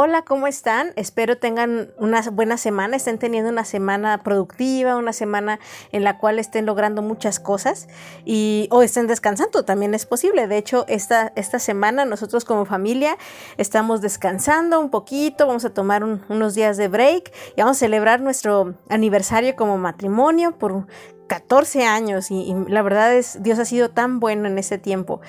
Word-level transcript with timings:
Hola, 0.00 0.22
¿cómo 0.22 0.46
están? 0.46 0.92
Espero 0.94 1.38
tengan 1.38 1.90
una 1.98 2.22
buena 2.30 2.56
semana, 2.56 2.94
estén 2.94 3.18
teniendo 3.18 3.50
una 3.50 3.64
semana 3.64 4.22
productiva, 4.22 4.94
una 4.94 5.12
semana 5.12 5.58
en 5.90 6.04
la 6.04 6.18
cual 6.18 6.38
estén 6.38 6.66
logrando 6.66 7.02
muchas 7.02 7.40
cosas 7.40 7.88
y 8.24 8.68
o 8.70 8.82
estén 8.82 9.08
descansando, 9.08 9.64
también 9.64 9.94
es 9.94 10.06
posible. 10.06 10.46
De 10.46 10.56
hecho, 10.56 10.84
esta, 10.86 11.32
esta 11.34 11.58
semana 11.58 12.04
nosotros 12.04 12.44
como 12.44 12.64
familia 12.64 13.18
estamos 13.56 14.00
descansando 14.00 14.78
un 14.78 14.90
poquito, 14.90 15.48
vamos 15.48 15.64
a 15.64 15.70
tomar 15.70 16.04
unos 16.04 16.54
días 16.54 16.76
de 16.76 16.86
break 16.86 17.32
y 17.56 17.60
vamos 17.60 17.78
a 17.78 17.80
celebrar 17.80 18.20
nuestro 18.20 18.74
aniversario 18.88 19.56
como 19.56 19.78
matrimonio 19.78 20.56
por 20.58 20.86
14 21.26 21.82
años 21.86 22.30
y, 22.30 22.42
y 22.42 22.54
la 22.68 22.82
verdad 22.82 23.16
es, 23.16 23.42
Dios 23.42 23.58
ha 23.58 23.64
sido 23.64 23.90
tan 23.90 24.20
bueno 24.20 24.46
en 24.46 24.58
ese 24.58 24.78
tiempo. 24.78 25.20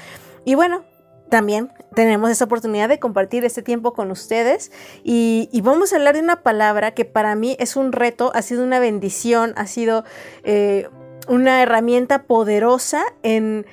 Y 0.45 0.53
bueno, 0.53 0.83
también 1.29 1.71
tenemos 1.95 2.29
esta 2.29 2.45
oportunidad 2.45 2.89
de 2.89 2.99
compartir 2.99 3.45
este 3.45 3.61
tiempo 3.61 3.93
con 3.93 4.11
ustedes 4.11 4.71
y, 5.03 5.49
vamos 5.63 5.93
a 5.93 5.97
hablar 5.97 6.15
de 6.15 6.21
una 6.21 6.43
palabra 6.43 6.91
que 6.91 7.05
para 7.05 7.35
mí 7.35 7.55
es 7.59 7.75
un 7.75 7.91
reto, 7.91 8.31
ha 8.33 8.41
sido 8.41 8.63
una 8.63 8.79
bendición, 8.79 9.53
ha 9.55 9.67
sido 9.67 10.03
eh, 10.43 10.89
una 11.27 11.61
herramienta 11.61 12.23
poderosa 12.23 13.03
en 13.23 13.65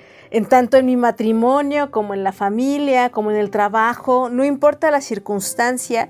tanto 0.48 0.76
en 0.76 0.86
mi 0.86 0.96
matrimonio 0.96 1.90
como 1.90 2.14
en 2.14 2.22
la 2.22 2.32
familia, 2.32 3.10
como 3.10 3.30
en 3.30 3.38
el 3.38 3.50
trabajo, 3.50 4.28
no 4.28 4.44
importa 4.44 4.90
la 4.90 5.00
circunstancia, 5.00 6.08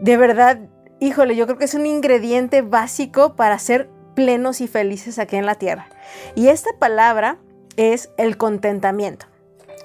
de 0.00 0.16
verdad, 0.16 0.60
híjole, 1.00 1.36
yo 1.36 1.46
creo 1.46 1.58
que 1.58 1.64
es 1.64 1.74
un 1.74 1.86
ingrediente 1.86 2.62
básico 2.62 3.34
para 3.34 3.58
ser 3.58 3.88
plenos 4.14 4.60
y 4.60 4.68
felices 4.68 5.18
aquí 5.18 5.36
en 5.36 5.46
la 5.46 5.54
tierra. 5.54 5.88
Y 6.34 6.48
esta 6.48 6.70
palabra 6.78 7.38
es 7.76 8.10
el 8.18 8.36
contentamiento. 8.36 9.31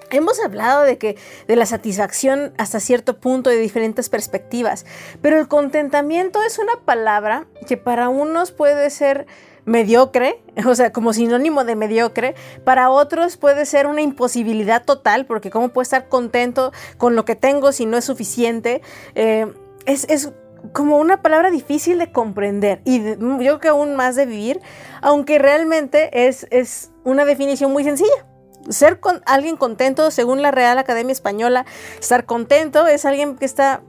Hemos 0.09 0.39
hablado 0.39 0.83
de 0.83 0.97
que 0.97 1.17
de 1.47 1.55
la 1.55 1.65
satisfacción 1.65 2.53
hasta 2.57 2.79
cierto 2.79 3.19
punto 3.19 3.49
de 3.49 3.57
diferentes 3.57 4.09
perspectivas, 4.09 4.85
pero 5.21 5.37
el 5.37 5.47
contentamiento 5.47 6.41
es 6.43 6.59
una 6.59 6.73
palabra 6.85 7.45
que 7.67 7.75
para 7.75 8.07
unos 8.07 8.51
puede 8.51 8.89
ser 8.89 9.27
mediocre, 9.65 10.41
o 10.65 10.73
sea, 10.75 10.91
como 10.91 11.13
sinónimo 11.13 11.65
de 11.65 11.75
mediocre, 11.75 12.35
para 12.63 12.89
otros 12.89 13.37
puede 13.37 13.65
ser 13.65 13.85
una 13.85 14.01
imposibilidad 14.01 14.83
total, 14.85 15.25
porque 15.25 15.51
cómo 15.51 15.69
puedo 15.69 15.83
estar 15.83 16.07
contento 16.07 16.71
con 16.97 17.15
lo 17.15 17.25
que 17.25 17.35
tengo 17.35 17.71
si 17.71 17.85
no 17.85 17.97
es 17.97 18.05
suficiente. 18.05 18.81
Eh, 19.13 19.53
es, 19.85 20.31
como 20.73 20.97
una 20.97 21.21
palabra 21.21 21.51
difícil 21.51 21.99
de 21.99 22.11
comprender 22.11 22.81
y 22.83 23.01
yo 23.01 23.37
creo 23.37 23.59
que 23.59 23.67
aún 23.67 23.95
más 23.95 24.15
de 24.15 24.25
vivir, 24.25 24.59
aunque 25.01 25.37
realmente 25.37 26.27
es, 26.27 26.47
es 26.49 26.91
una 27.03 27.25
definición 27.25 27.71
muy 27.71 27.83
sencilla 27.83 28.26
ser 28.69 28.99
con 28.99 29.21
alguien 29.25 29.57
contento, 29.57 30.11
según 30.11 30.41
la 30.41 30.51
Real 30.51 30.77
Academia 30.77 31.11
Española, 31.11 31.65
estar 31.99 32.25
contento 32.25 32.87
es 32.87 33.05
alguien 33.05 33.37
que 33.37 33.45
está 33.45 33.81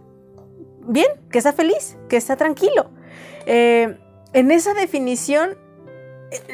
bien, 0.86 1.08
que 1.30 1.38
está 1.38 1.52
feliz, 1.52 1.96
que 2.08 2.16
está 2.16 2.36
tranquilo. 2.36 2.90
Eh, 3.46 3.98
en 4.32 4.50
esa 4.50 4.74
definición, 4.74 5.56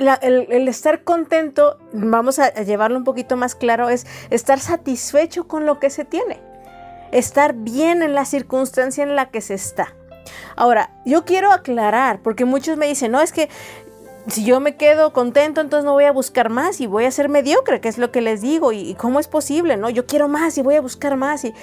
el, 0.00 0.69
estar 0.69 1.02
contento, 1.02 1.78
vamos 1.92 2.39
a, 2.39 2.52
llevarlo 2.63 2.98
un 2.98 3.05
poquito 3.05 3.36
más 3.36 3.55
claro, 3.55 3.89
es 3.89 4.07
estar 4.30 4.61
satisfecho 4.61 5.48
con 5.48 5.67
lo 5.67 5.80
que 5.80 5.90
se 5.90 6.05
tiene, 6.05 6.40
estar 7.13 7.55
bien 7.55 8.02
en 8.02 8.14
la 8.14 8.24
circunstancia 8.24 9.02
en 9.02 9.17
la 9.17 9.30
que 9.30 9.40
se 9.40 9.55
está. 9.55 9.95
Ahora, 10.57 10.90
yo 11.05 11.24
quiero 11.24 11.52
aclarar, 11.52 12.20
porque 12.23 12.45
muchos 12.45 12.77
me 12.77 12.86
dicen, 12.86 13.13
no, 13.13 13.20
es 13.20 13.33
que 13.33 13.48
si 14.27 14.45
yo 14.45 14.58
me 14.61 14.77
quedo 14.77 15.12
contento, 15.12 15.61
entonces 15.61 15.85
no 15.85 15.92
voy 15.92 16.05
a 16.05 16.12
buscar 16.12 16.48
más 16.48 16.80
y 16.80 16.86
voy 16.86 17.05
a 17.05 17.11
ser 17.11 17.29
mediocre, 17.29 17.80
que 17.80 17.89
es 17.89 17.98
lo 17.98 18.11
que 18.11 18.23
les 18.23 18.40
digo. 18.40 18.73
¿Y, 18.73 18.95
cómo 18.95 19.20
es 19.20 19.29
posible? 19.29 19.77
No, 19.77 19.90
yo 19.90 20.07
quiero 20.07 20.29
más 20.29 20.57
y 20.57 20.62
voy 20.62 20.77
a 20.77 20.80
buscar 20.80 21.17
más. 21.17 21.45
Y 21.45 21.55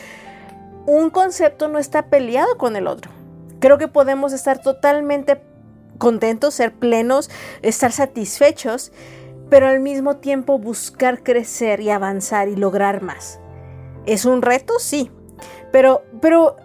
un 0.85 1.09
concepto 1.09 1.67
no 1.67 1.79
está 1.79 2.07
peleado 2.07 2.57
con 2.57 2.75
el 2.75 2.87
otro. 2.87 3.11
Creo 3.59 3.77
que 3.77 3.87
podemos 3.87 4.31
estar 4.33 4.61
totalmente 4.61 5.41
contentos, 5.97 6.53
ser 6.53 6.73
plenos, 6.73 7.29
estar 7.61 7.91
satisfechos, 7.91 8.91
pero 9.49 9.67
al 9.67 9.79
mismo 9.79 10.17
tiempo 10.17 10.59
buscar 10.59 11.23
crecer 11.23 11.81
y 11.81 11.89
avanzar 11.89 12.47
y 12.47 12.55
lograr 12.55 13.01
más. 13.01 13.39
¿Es 14.05 14.25
un 14.25 14.41
reto? 14.41 14.79
Sí. 14.79 15.11
Pero, 15.71 16.03
pero, 16.21 16.57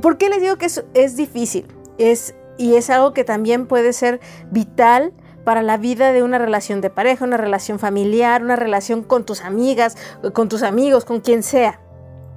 ¿por 0.00 0.16
qué 0.18 0.30
les 0.30 0.40
digo 0.40 0.56
que 0.56 0.66
es, 0.66 0.84
es 0.94 1.16
difícil? 1.16 1.66
Es, 1.98 2.34
y 2.56 2.76
es 2.76 2.88
algo 2.90 3.12
que 3.12 3.24
también 3.24 3.66
puede 3.66 3.92
ser 3.92 4.20
vital 4.50 5.12
para 5.44 5.62
la 5.62 5.76
vida 5.76 6.12
de 6.12 6.22
una 6.22 6.38
relación 6.38 6.80
de 6.80 6.90
pareja, 6.90 7.24
una 7.24 7.36
relación 7.36 7.78
familiar, 7.78 8.42
una 8.42 8.56
relación 8.56 9.02
con 9.02 9.24
tus 9.24 9.42
amigas, 9.42 9.96
con 10.32 10.48
tus 10.48 10.62
amigos, 10.62 11.04
con 11.04 11.20
quien 11.20 11.42
sea. 11.42 11.80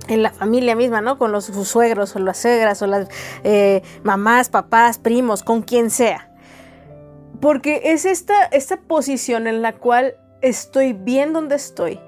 En 0.07 0.21
la 0.21 0.31
familia 0.31 0.75
misma, 0.75 1.01
¿no? 1.01 1.17
Con 1.17 1.31
los 1.31 1.45
suegros 1.45 2.15
o 2.15 2.19
las 2.19 2.37
suegras 2.37 2.79
o 2.83 2.87
las 2.87 3.07
eh, 3.43 3.81
mamás, 4.03 4.49
papás, 4.49 4.99
primos, 4.99 5.41
con 5.41 5.63
quien 5.63 5.89
sea. 5.89 6.29
Porque 7.41 7.81
es 7.85 8.05
esta, 8.05 8.45
esta 8.45 8.77
posición 8.77 9.47
en 9.47 9.63
la 9.63 9.73
cual 9.73 10.15
estoy 10.41 10.93
bien 10.93 11.33
donde 11.33 11.55
estoy. 11.55 11.99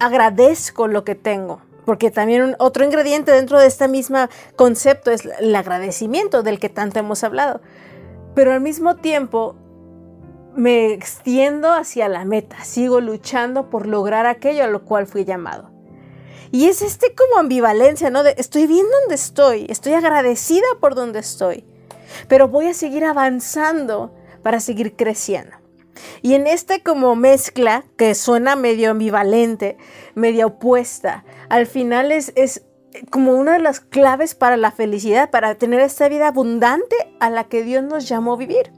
Agradezco 0.00 0.88
lo 0.88 1.04
que 1.04 1.14
tengo. 1.14 1.60
Porque 1.84 2.10
también 2.10 2.56
otro 2.58 2.84
ingrediente 2.84 3.30
dentro 3.30 3.60
de 3.60 3.66
este 3.66 3.88
mismo 3.88 4.18
concepto 4.56 5.10
es 5.10 5.24
el 5.38 5.54
agradecimiento 5.54 6.42
del 6.42 6.58
que 6.58 6.70
tanto 6.70 6.98
hemos 6.98 7.22
hablado. 7.24 7.60
Pero 8.34 8.52
al 8.52 8.60
mismo 8.60 8.96
tiempo 8.96 9.54
me 10.56 10.92
extiendo 10.92 11.72
hacia 11.72 12.08
la 12.08 12.24
meta, 12.24 12.64
sigo 12.64 13.00
luchando 13.00 13.70
por 13.70 13.86
lograr 13.86 14.26
aquello 14.26 14.64
a 14.64 14.68
lo 14.68 14.84
cual 14.84 15.06
fui 15.06 15.24
llamado. 15.24 15.70
Y 16.50 16.66
es 16.66 16.82
este 16.82 17.14
como 17.14 17.38
ambivalencia, 17.38 18.10
¿no? 18.10 18.22
De, 18.22 18.34
estoy 18.38 18.66
bien 18.66 18.86
donde 19.00 19.14
estoy, 19.14 19.66
estoy 19.68 19.92
agradecida 19.92 20.66
por 20.80 20.94
donde 20.94 21.18
estoy, 21.18 21.64
pero 22.28 22.48
voy 22.48 22.68
a 22.68 22.74
seguir 22.74 23.04
avanzando 23.04 24.14
para 24.42 24.60
seguir 24.60 24.96
creciendo. 24.96 25.56
Y 26.22 26.34
en 26.34 26.46
esta 26.46 26.78
como 26.80 27.16
mezcla 27.16 27.84
que 27.96 28.14
suena 28.14 28.54
medio 28.54 28.90
ambivalente, 28.90 29.76
medio 30.14 30.48
opuesta, 30.48 31.24
al 31.48 31.66
final 31.66 32.12
es, 32.12 32.32
es 32.36 32.64
como 33.10 33.32
una 33.32 33.54
de 33.54 33.60
las 33.60 33.80
claves 33.80 34.34
para 34.34 34.56
la 34.56 34.70
felicidad, 34.70 35.30
para 35.30 35.54
tener 35.56 35.80
esta 35.80 36.08
vida 36.08 36.28
abundante 36.28 36.96
a 37.20 37.30
la 37.30 37.44
que 37.44 37.62
Dios 37.62 37.82
nos 37.82 38.08
llamó 38.08 38.36
vivir 38.36 38.70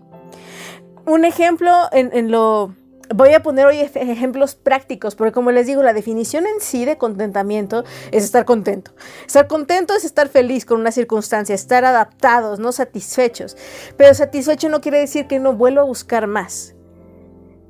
un 1.09 1.25
ejemplo 1.25 1.73
en, 1.93 2.31
lo... 2.31 2.75
Voy 3.15 3.33
a 3.33 3.43
poner 3.43 3.65
hoy 3.65 3.81
ejemplos 3.81 4.55
prácticos, 4.55 5.15
porque 5.17 5.33
como 5.33 5.51
les 5.51 5.67
digo, 5.67 5.83
la 5.83 5.95
definición 5.95 6.47
en 6.47 6.61
sí 6.61 6.85
de 6.85 6.99
contentamiento 6.99 7.85
es 8.13 8.23
estar 8.23 8.45
contento. 8.45 8.93
Estar 9.27 9.47
contento 9.47 9.95
es 9.95 10.05
estar 10.05 10.29
feliz 10.29 10.67
con 10.67 10.79
una 10.79 10.93
circunstancia, 10.93 11.55
estar 11.55 11.87
adaptados, 11.87 12.59
no 12.59 12.71
satisfechos. 12.71 13.57
Pero 13.97 14.13
satisfecho 14.13 14.69
no 14.69 14.83
quiere 14.83 14.99
decir 14.99 15.27
que 15.27 15.39
no 15.39 15.55
vuelvo 15.55 15.81
a 15.81 15.85
buscar 15.85 16.27
más. 16.27 16.75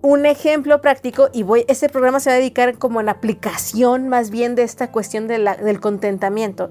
Un 0.03 0.27
ejemplo 0.27 0.81
práctico, 0.81 1.29
y 1.33 1.45
voy, 1.45 1.65
este 1.69 1.89
programa 1.89 2.19
se 2.19 2.31
va 2.31 2.35
a 2.35 2.39
dedicar 2.39 2.77
como 2.77 3.01
en 3.01 3.09
aplicación 3.09 4.09
más 4.09 4.31
bien 4.31 4.57
de 4.57 4.65
esta 4.65 4.91
cuestión 4.91 5.29
del 5.29 5.81
contentamiento 5.81 6.71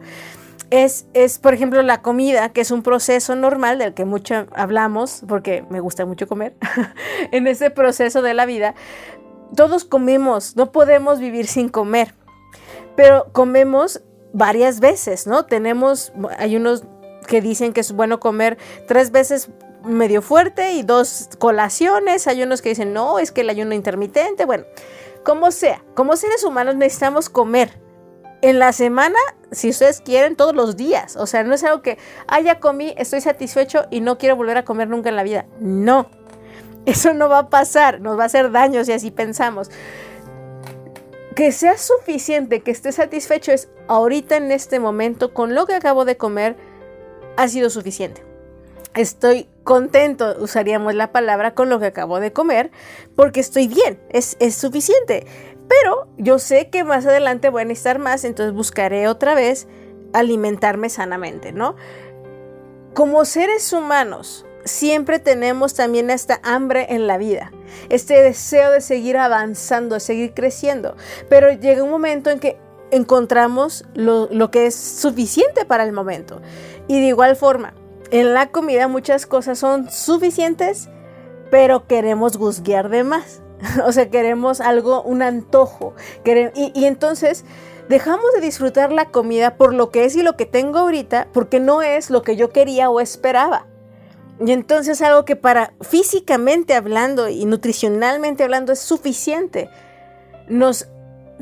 es, 0.70 1.08
es, 1.14 1.40
por 1.40 1.54
ejemplo, 1.54 1.82
la 1.82 2.02
comida, 2.02 2.50
que 2.50 2.62
es 2.62 2.72
un 2.72 2.84
proceso 2.84 3.36
normal 3.36 3.78
del 3.80 3.94
que 3.94 4.06
mucho 4.06 4.48
hablamos, 4.54 5.24
porque 5.28 5.66
me 5.70 5.80
gusta 5.80 6.06
mucho 6.06 6.28
comer, 6.28 6.56
en 7.32 7.48
ese 7.48 7.70
proceso 7.70 8.22
de 8.22 8.34
la 8.34 8.46
vida, 8.46 8.76
todos 9.56 9.86
comemos, 9.86 10.56
no 10.56 10.72
podemos 10.72 11.20
vivir 11.20 11.48
sin 11.48 11.70
comer, 11.70 12.14
pero 12.96 13.32
comemos 13.32 14.02
varias 14.34 14.80
veces, 14.80 15.26
¿no? 15.28 15.46
Tenemos, 15.46 16.12
hay 16.38 16.58
unos 16.58 16.84
que 17.28 17.42
dicen 17.42 17.74
que 17.74 17.82
es 17.82 17.92
bueno 17.94 18.20
comer 18.20 18.58
tres 18.88 19.12
veces 19.12 19.50
medio 19.84 20.22
fuerte 20.22 20.74
y 20.74 20.84
dos 20.84 21.30
colaciones, 21.40 22.28
hay 22.28 22.44
unos 22.44 22.62
que 22.62 22.70
dicen, 22.70 22.94
no, 22.94 23.20
es 23.20 23.32
que 23.32 23.42
el 23.42 23.50
ayuno 23.50 23.74
intermitente, 23.74 24.46
bueno, 24.46 24.66
como 25.24 25.52
sea, 25.52 25.84
como 25.96 26.16
seres 26.18 26.44
humanos 26.44 26.76
necesitamos 26.76 27.30
comer 27.30 27.87
en 28.50 28.60
la 28.60 28.72
semana, 28.72 29.20
si 29.52 29.70
ustedes 29.70 30.00
quieren, 30.00 30.38
todos 30.38 30.56
los 30.56 30.78
días. 30.78 31.18
O 31.18 31.28
sea, 31.28 31.44
no 31.44 31.54
es 31.54 31.66
algo 31.66 31.82
que, 31.82 31.98
ah, 32.28 32.40
ya 32.40 32.62
comí, 32.62 32.94
estoy 32.98 33.20
satisfecho 33.20 33.88
y 33.92 34.00
no 34.00 34.18
quiero 34.18 34.38
volver 34.38 34.56
a 34.56 34.64
comer 34.64 34.88
nunca 34.88 35.10
en 35.10 35.18
la 35.18 35.24
vida. 35.24 35.46
No, 35.60 36.10
eso 36.86 37.14
no 37.14 37.28
va 37.28 37.40
a 37.40 37.50
pasar, 37.50 38.00
nos 38.00 38.18
va 38.18 38.24
a 38.24 38.26
hacer 38.28 38.52
daño 38.52 38.86
si 38.86 38.94
así 38.94 39.12
pensamos. 39.12 39.70
Que 41.36 41.52
sea 41.52 41.78
suficiente, 41.78 42.62
que 42.62 42.72
esté 42.72 42.94
satisfecho 42.94 43.52
es 43.52 43.68
ahorita 43.90 44.38
en 44.38 44.54
este 44.54 44.80
momento 44.80 45.34
con 45.34 45.54
lo 45.54 45.66
que 45.66 45.74
acabo 45.74 46.06
de 46.06 46.16
comer, 46.16 46.56
ha 47.36 47.50
sido 47.50 47.70
suficiente. 47.70 48.24
Estoy 48.96 49.50
contento, 49.66 50.38
usaríamos 50.40 50.96
la 50.96 51.12
palabra 51.12 51.54
con 51.54 51.70
lo 51.70 51.82
que 51.82 51.88
acabo 51.88 52.22
de 52.22 52.32
comer, 52.32 52.72
porque 53.18 53.42
estoy 53.42 53.68
bien, 53.68 54.00
es, 54.10 54.38
es 54.40 54.56
suficiente 54.56 55.28
Pero 55.68 56.08
yo 56.18 56.40
sé 56.40 56.70
que 56.70 56.84
más 56.84 57.06
adelante 57.06 57.50
voy 57.50 57.64
a 57.64 57.66
necesitar 57.66 58.00
más, 58.00 58.24
entonces 58.24 58.54
buscaré 58.54 59.08
otra 59.08 59.36
vez 59.36 59.68
alimentarme 60.14 60.90
sanamente, 60.90 61.52
¿no? 61.52 61.76
Como 62.94 63.26
seres 63.26 63.72
humanos, 63.74 64.46
siempre 64.66 65.20
tenemos 65.20 65.74
también 65.74 66.10
esta 66.10 66.40
hambre 66.44 66.88
en 66.90 67.08
la 67.08 67.18
vida, 67.18 67.52
este 67.90 68.22
deseo 68.22 68.72
de 68.72 68.82
seguir 68.82 69.18
avanzando, 69.18 69.96
de 69.96 70.00
seguir 70.02 70.34
creciendo. 70.34 70.96
Pero 71.30 71.52
llega 71.52 71.84
un 71.84 71.90
momento 71.90 72.30
en 72.30 72.40
que 72.40 72.58
encontramos 72.92 73.86
lo, 73.94 74.52
que 74.52 74.68
es 74.68 74.76
suficiente 74.76 75.66
para 75.66 75.84
el 75.84 75.92
momento. 75.92 76.42
Y 76.88 77.00
de 77.00 77.08
igual 77.08 77.36
forma, 77.36 77.74
en 78.12 78.34
la 78.34 78.50
comida 78.52 78.88
muchas 78.88 79.26
cosas 79.26 79.60
son 79.60 79.90
suficientes, 79.90 80.90
pero 81.52 81.88
queremos 81.88 82.38
guzguear 82.38 82.90
de 82.90 83.04
más. 83.04 83.42
o 83.86 83.92
sea, 83.92 84.10
queremos 84.10 84.62
algo, 84.62 85.02
un 85.04 85.22
antojo. 85.22 85.94
y, 86.26 86.72
y 86.74 86.86
entonces 86.86 87.46
dejamos 87.90 88.34
de 88.34 88.42
disfrutar 88.42 88.92
la 88.92 89.06
comida 89.06 89.56
por 89.56 89.74
lo 89.74 89.92
que 89.92 90.06
es 90.06 90.16
y 90.16 90.24
lo 90.24 90.36
que 90.36 90.46
tengo 90.46 90.80
ahorita, 90.80 91.28
porque 91.34 91.60
no 91.60 91.82
es 91.82 92.10
lo 92.10 92.22
que 92.22 92.36
yo 92.36 92.50
quería 92.50 92.90
o 92.90 93.00
esperaba. 93.00 93.66
Y 94.46 94.52
entonces 94.52 95.02
algo 95.02 95.26
que 95.26 95.36
para 95.36 95.74
físicamente 95.82 96.76
hablando 96.76 97.28
y 97.28 97.46
nutricionalmente 97.46 98.44
hablando 98.44 98.72
es 98.72 98.80
suficiente. 98.80 99.70
Nos 100.48 100.88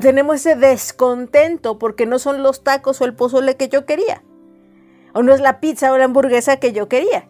tenemos 0.00 0.36
ese 0.36 0.56
descontento 0.56 1.78
porque 1.78 2.06
no 2.06 2.18
son 2.18 2.42
los 2.42 2.64
tacos 2.64 3.00
o 3.00 3.04
el 3.04 3.14
pozole 3.14 3.56
que 3.56 3.68
yo 3.68 3.84
quería. 3.84 4.22
O 5.12 5.22
no 5.22 5.34
es 5.34 5.40
la 5.40 5.60
pizza 5.60 5.92
o 5.92 5.98
la 5.98 6.04
hamburguesa 6.04 6.56
que 6.56 6.72
yo 6.72 6.88
quería. 6.88 7.28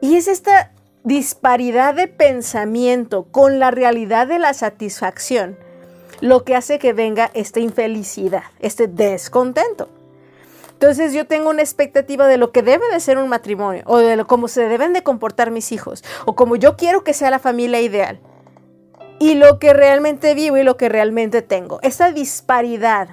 Y 0.00 0.16
es 0.16 0.28
esta 0.28 0.73
disparidad 1.04 1.94
de 1.94 2.08
pensamiento 2.08 3.24
con 3.30 3.58
la 3.58 3.70
realidad 3.70 4.26
de 4.26 4.38
la 4.38 4.54
satisfacción 4.54 5.56
lo 6.20 6.44
que 6.44 6.56
hace 6.56 6.78
que 6.78 6.92
venga 6.92 7.30
esta 7.34 7.60
infelicidad, 7.60 8.44
este 8.60 8.86
descontento. 8.86 9.88
Entonces 10.72 11.12
yo 11.12 11.26
tengo 11.26 11.50
una 11.50 11.62
expectativa 11.62 12.26
de 12.26 12.38
lo 12.38 12.50
que 12.50 12.62
debe 12.62 12.84
de 12.92 13.00
ser 13.00 13.18
un 13.18 13.28
matrimonio, 13.28 13.82
o 13.86 13.98
de 13.98 14.24
cómo 14.24 14.48
se 14.48 14.66
deben 14.66 14.92
de 14.92 15.02
comportar 15.02 15.50
mis 15.50 15.72
hijos, 15.72 16.02
o 16.24 16.34
como 16.34 16.56
yo 16.56 16.76
quiero 16.76 17.04
que 17.04 17.14
sea 17.14 17.30
la 17.30 17.38
familia 17.38 17.80
ideal. 17.80 18.20
Y 19.20 19.34
lo 19.34 19.58
que 19.58 19.72
realmente 19.72 20.34
vivo 20.34 20.56
y 20.56 20.62
lo 20.62 20.76
que 20.76 20.88
realmente 20.88 21.42
tengo. 21.42 21.78
Esa 21.82 22.10
disparidad 22.10 23.10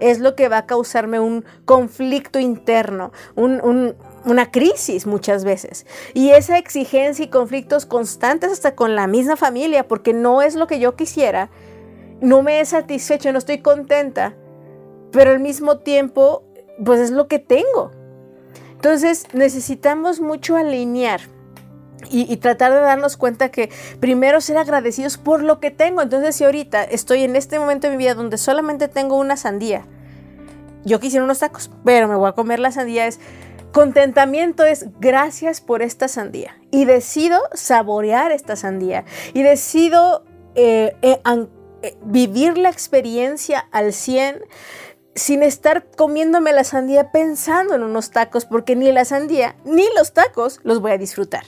es 0.00 0.18
lo 0.18 0.34
que 0.34 0.48
va 0.48 0.58
a 0.58 0.66
causarme 0.66 1.20
un 1.20 1.44
conflicto 1.64 2.38
interno, 2.38 3.12
un, 3.36 3.94
una 4.24 4.50
crisis 4.50 5.06
muchas 5.06 5.44
veces. 5.44 5.86
Y 6.14 6.30
esa 6.30 6.58
exigencia 6.58 7.24
y 7.24 7.28
conflictos 7.28 7.86
constantes 7.86 8.52
hasta 8.52 8.74
con 8.74 8.94
la 8.94 9.06
misma 9.06 9.36
familia, 9.36 9.88
porque 9.88 10.12
no 10.12 10.42
es 10.42 10.54
lo 10.54 10.66
que 10.66 10.78
yo 10.78 10.96
quisiera, 10.96 11.50
no 12.20 12.42
me 12.42 12.60
he 12.60 12.64
satisfecho, 12.64 13.32
no 13.32 13.38
estoy 13.38 13.58
contenta, 13.58 14.34
pero 15.10 15.30
al 15.30 15.40
mismo 15.40 15.78
tiempo, 15.78 16.44
pues 16.84 17.00
es 17.00 17.10
lo 17.10 17.28
que 17.28 17.38
tengo. 17.38 17.90
Entonces 18.72 19.26
necesitamos 19.32 20.20
mucho 20.20 20.56
alinear. 20.56 21.20
Y, 22.08 22.32
y, 22.32 22.38
tratar 22.38 22.72
de 22.72 22.80
darnos 22.80 23.18
cuenta 23.18 23.50
que 23.50 23.70
primero 24.00 24.40
ser 24.40 24.56
agradecidos 24.56 25.18
por 25.18 25.42
lo 25.42 25.60
que 25.60 25.70
tengo. 25.70 26.00
Entonces, 26.00 26.34
si 26.34 26.44
ahorita 26.44 26.82
estoy 26.82 27.24
en 27.24 27.36
este 27.36 27.58
momento 27.58 27.86
de 27.86 27.92
mi 27.92 27.98
vida 27.98 28.14
donde 28.14 28.38
solamente 28.38 28.88
tengo 28.88 29.16
una 29.16 29.36
sandía, 29.36 29.84
yo 30.84 30.98
quisiera 30.98 31.24
unos 31.24 31.40
tacos, 31.40 31.70
pero 31.84 32.08
me 32.08 32.16
voy 32.16 32.28
a 32.28 32.32
comer 32.32 32.58
la 32.58 32.72
sandía, 32.72 33.06
es 33.06 33.20
Contentamiento 33.72 34.64
es 34.64 34.86
gracias 34.98 35.60
por 35.60 35.82
esta 35.82 36.08
sandía 36.08 36.58
y 36.72 36.86
decido 36.86 37.40
saborear 37.54 38.32
esta 38.32 38.56
sandía 38.56 39.04
y 39.32 39.42
decido 39.42 40.24
eh, 40.56 40.96
eh, 41.02 41.20
eh, 41.82 41.96
vivir 42.02 42.58
la 42.58 42.68
experiencia 42.68 43.68
al 43.70 43.92
100 43.92 44.42
sin 45.14 45.44
estar 45.44 45.88
comiéndome 45.96 46.52
la 46.52 46.64
sandía 46.64 47.12
pensando 47.12 47.74
en 47.74 47.84
unos 47.84 48.10
tacos 48.10 48.44
porque 48.44 48.74
ni 48.74 48.90
la 48.90 49.04
sandía 49.04 49.54
ni 49.64 49.84
los 49.96 50.14
tacos 50.14 50.60
los 50.64 50.80
voy 50.80 50.90
a 50.90 50.98
disfrutar. 50.98 51.44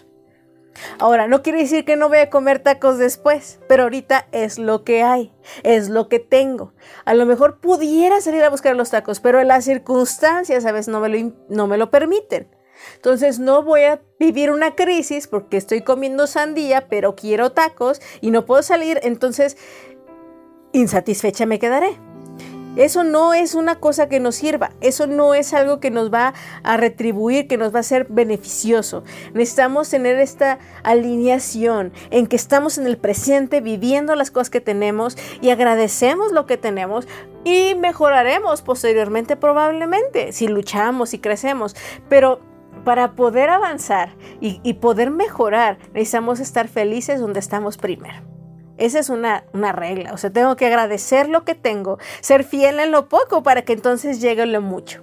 Ahora, 0.99 1.29
no 1.29 1.43
quiere 1.43 1.61
decir 1.61 1.85
que 1.85 1.97
no 1.97 2.09
voy 2.09 2.19
a 2.19 2.31
comer 2.31 2.61
tacos 2.61 2.99
después, 2.99 3.61
pero 3.69 3.85
ahorita 3.85 4.29
es 4.33 4.59
lo 4.59 4.85
que 4.85 5.03
hay, 5.03 5.33
es 5.63 5.89
lo 5.89 6.09
que 6.09 6.19
tengo. 6.19 6.73
A 7.05 7.15
lo 7.15 7.27
mejor 7.27 7.59
pudiera 7.61 8.21
salir 8.21 8.43
a 8.45 8.51
buscar 8.51 8.75
los 8.77 8.91
tacos, 8.91 9.21
pero 9.21 9.43
las 9.43 9.65
circunstancias 9.65 10.65
a 10.65 10.73
veces 10.73 10.89
no 10.89 11.01
me 11.01 11.09
lo, 11.09 11.33
no 11.49 11.67
me 11.67 11.79
lo 11.79 11.91
permiten. 11.91 12.49
Entonces 12.97 13.39
no 13.39 13.63
voy 13.63 13.83
a 13.83 14.03
vivir 14.19 14.51
una 14.51 14.75
crisis 14.75 15.29
porque 15.29 15.57
estoy 15.57 15.83
comiendo 15.83 16.27
sandía, 16.27 16.89
pero 16.89 17.15
quiero 17.15 17.53
tacos 17.53 18.01
y 18.21 18.31
no 18.31 18.45
puedo 18.45 18.63
salir, 18.63 18.99
entonces 19.03 19.57
insatisfecha 20.73 21.47
me 21.47 21.59
quedaré. 21.59 21.99
Eso 22.77 23.05
no 23.05 23.35
es 23.35 23.55
una 23.55 23.77
cosa 23.77 24.09
que 24.09 24.19
nos 24.19 24.37
sirva, 24.37 24.73
eso 24.81 25.07
no 25.07 25.35
es 25.35 25.53
algo 25.53 25.79
que 25.79 25.91
nos 25.91 26.13
va 26.13 26.33
a 26.63 26.77
retribuir, 26.77 27.47
que 27.47 27.59
nos 27.59 27.75
va 27.75 27.81
a 27.81 27.83
ser 27.83 28.07
beneficioso. 28.09 29.05
Necesitamos 29.35 29.91
tener 29.91 30.19
esta 30.19 30.59
alineación 30.83 31.93
en 32.11 32.27
que 32.27 32.37
estamos 32.37 32.79
en 32.79 32.87
el 32.87 32.97
presente 32.97 33.61
viviendo 33.61 34.15
las 34.15 34.31
cosas 34.31 34.51
que 34.51 34.61
tenemos 34.61 35.19
y 35.43 35.51
agradecemos 35.51 36.33
lo 36.33 36.47
que 36.47 36.57
tenemos 36.57 37.07
y 37.45 37.75
mejoraremos 37.75 38.63
posteriormente 38.63 39.37
probablemente 39.37 40.33
si 40.33 40.49
luchamos 40.49 41.13
y 41.13 41.19
crecemos. 41.19 41.77
Pero 42.09 42.41
para 42.85 43.13
poder 43.13 43.51
avanzar 43.51 44.15
y, 44.41 44.73
poder 44.75 45.11
mejorar 45.11 45.79
necesitamos 45.93 46.41
estar 46.41 46.69
felices 46.69 47.21
donde 47.21 47.41
estamos 47.41 47.77
primero. 47.77 48.42
Esa 48.79 48.99
es 48.99 49.11
una, 49.11 49.45
regla. 49.53 50.13
O 50.13 50.17
sea, 50.17 50.31
tengo 50.31 50.57
que 50.57 50.67
agradecer 50.67 51.29
lo 51.29 51.45
que 51.45 51.55
tengo, 51.55 51.99
ser 52.21 52.45
fiel 52.45 52.81
en 52.81 52.91
lo 52.91 53.09
poco 53.09 53.43
para 53.43 53.63
que 53.63 53.73
entonces 53.73 54.21
llegue 54.21 54.47
lo 54.47 54.61
mucho. 54.61 55.03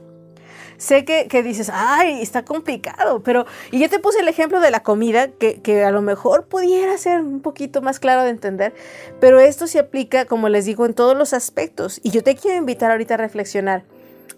Sé 0.78 1.04
que, 1.04 1.44
dices, 1.44 1.70
ay, 1.74 2.22
está 2.22 2.46
complicado, 2.46 3.22
pero... 3.22 3.46
Y 3.70 3.80
yo 3.80 3.90
te 3.90 4.00
puse 4.00 4.22
el 4.22 4.30
ejemplo 4.30 4.62
de 4.62 4.72
la 4.72 4.82
comida, 4.82 5.28
que, 5.28 5.60
que, 5.62 5.84
a 5.84 5.92
lo 5.92 6.02
mejor 6.02 6.46
pudiera 6.46 6.98
ser 6.98 7.20
un 7.20 7.42
poquito 7.42 7.82
más 7.82 8.00
claro 8.00 8.24
de 8.24 8.30
entender, 8.30 8.74
pero 9.20 9.42
esto 9.42 9.68
se 9.68 9.80
aplica, 9.80 10.24
como 10.24 10.48
les 10.48 10.64
digo, 10.64 10.86
en 10.86 10.94
todos 10.94 11.18
los 11.18 11.34
aspectos. 11.34 12.00
Y 12.02 12.12
yo 12.12 12.24
te 12.24 12.36
quiero 12.36 12.58
invitar 12.58 12.92
ahorita 12.92 13.16
a 13.16 13.18
reflexionar, 13.18 13.84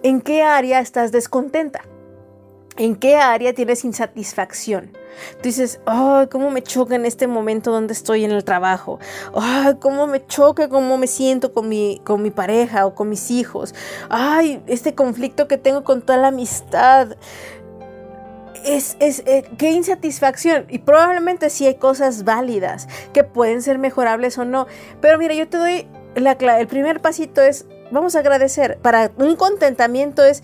¿en 0.02 0.20
qué 0.20 0.42
área 0.42 0.80
estás 0.80 1.12
descontenta? 1.12 1.84
¿En 2.78 2.96
qué 2.96 3.18
área 3.18 3.54
tienes 3.54 3.84
insatisfacción? 3.84 4.92
Tú 5.38 5.44
dices, 5.44 5.82
ay, 5.86 6.28
cómo 6.28 6.52
me 6.52 6.62
choca 6.62 6.96
en 6.96 7.06
este 7.06 7.28
momento 7.28 7.72
donde 7.72 7.92
estoy 7.92 8.24
en 8.24 8.32
el 8.32 8.46
trabajo. 8.46 8.98
Ay, 9.36 9.76
cómo 9.80 10.08
me 10.08 10.26
choca, 10.26 10.70
cómo 10.70 10.98
me 10.98 11.08
siento 11.08 11.54
con 11.54 11.68
mi, 11.68 12.02
con 12.06 12.22
mi 12.22 12.32
pareja 12.32 12.86
o 12.86 12.96
con 12.96 13.10
mis 13.10 13.30
hijos. 13.30 13.76
Ay, 14.10 14.64
este 14.68 14.96
conflicto 14.96 15.50
que 15.50 15.58
tengo 15.58 15.84
con 15.84 16.02
toda 16.02 16.18
la 16.18 16.28
amistad. 16.28 17.18
Es, 18.64 18.96
es 19.00 19.24
eh, 19.26 19.44
qué 19.58 19.72
insatisfacción. 19.72 20.66
Y 20.70 20.80
probablemente 20.80 21.50
sí 21.50 21.68
hay 21.68 21.76
cosas 21.76 22.24
válidas 22.24 22.88
que 23.12 23.26
pueden 23.26 23.62
ser 23.62 23.80
mejorables 23.80 24.38
o 24.38 24.46
no. 24.46 24.68
Pero 25.02 25.18
mira, 25.18 25.34
yo 25.34 25.48
te 25.50 25.58
doy 25.58 25.88
la 26.16 26.36
clave. 26.36 26.62
El 26.62 26.68
primer 26.68 27.02
pasito 27.02 27.42
es, 27.42 27.66
vamos 27.92 28.16
a 28.16 28.20
agradecer. 28.20 28.78
Para 28.82 29.12
un 29.18 29.36
contentamiento 29.36 30.24
es 30.24 30.42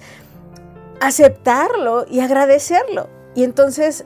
aceptarlo 0.99 2.05
y 2.09 2.19
agradecerlo. 2.19 3.09
Y 3.35 3.43
entonces 3.43 4.05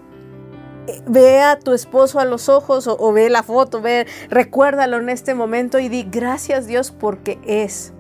eh, 0.88 1.02
ve 1.06 1.42
a 1.42 1.60
tu 1.60 1.74
esposo 1.74 2.20
a 2.20 2.26
los 2.26 2.50
ojos 2.50 2.88
o, 2.88 3.14
ve 3.14 3.30
la 3.30 3.44
foto, 3.44 3.82
ve, 3.82 4.08
recuérdalo 4.30 4.98
en 4.98 5.10
este 5.10 5.34
momento 5.34 5.80
y 5.80 5.90
di 5.90 6.04
gracias 6.04 6.68
Dios 6.68 6.92
porque 6.92 7.40
es 7.46 7.94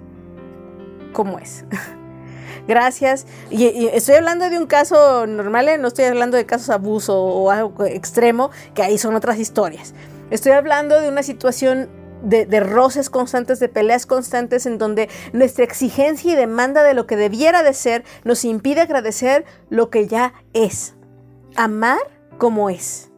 como 1.13 1.39
es. 1.39 1.65
gracias. 2.67 3.25
Y, 3.49 3.87
estoy 3.87 4.15
hablando 4.15 4.49
de 4.49 4.57
un 4.57 4.65
caso 4.65 5.27
normal, 5.27 5.69
¿eh? 5.69 5.77
no 5.77 5.87
estoy 5.87 6.05
hablando 6.05 6.37
de 6.37 6.45
casos 6.45 6.67
de 6.67 6.73
abuso 6.73 7.21
o 7.21 7.51
algo 7.51 7.85
extremo, 7.85 8.51
que 8.73 8.83
ahí 8.83 8.97
son 8.97 9.15
otras 9.15 9.37
historias. 9.39 9.93
Estoy 10.29 10.53
hablando 10.53 10.99
de 10.99 11.09
una 11.09 11.23
situación 11.23 11.89
de, 12.21 12.59
roces 12.59 13.09
constantes, 13.09 13.59
de 13.59 13.69
peleas 13.69 14.05
constantes, 14.05 14.65
en 14.65 14.77
donde 14.77 15.09
nuestra 15.33 15.63
exigencia 15.63 16.31
y 16.31 16.35
demanda 16.35 16.83
de 16.83 16.93
lo 16.93 17.07
que 17.07 17.15
debiera 17.15 17.63
de 17.63 17.73
ser 17.73 18.03
nos 18.23 18.45
impide 18.45 18.81
agradecer 18.81 19.45
lo 19.69 19.89
que 19.89 20.07
ya 20.07 20.33
es. 20.53 20.95
Amar 21.55 21.99
como 22.37 22.69
es. 22.69 23.11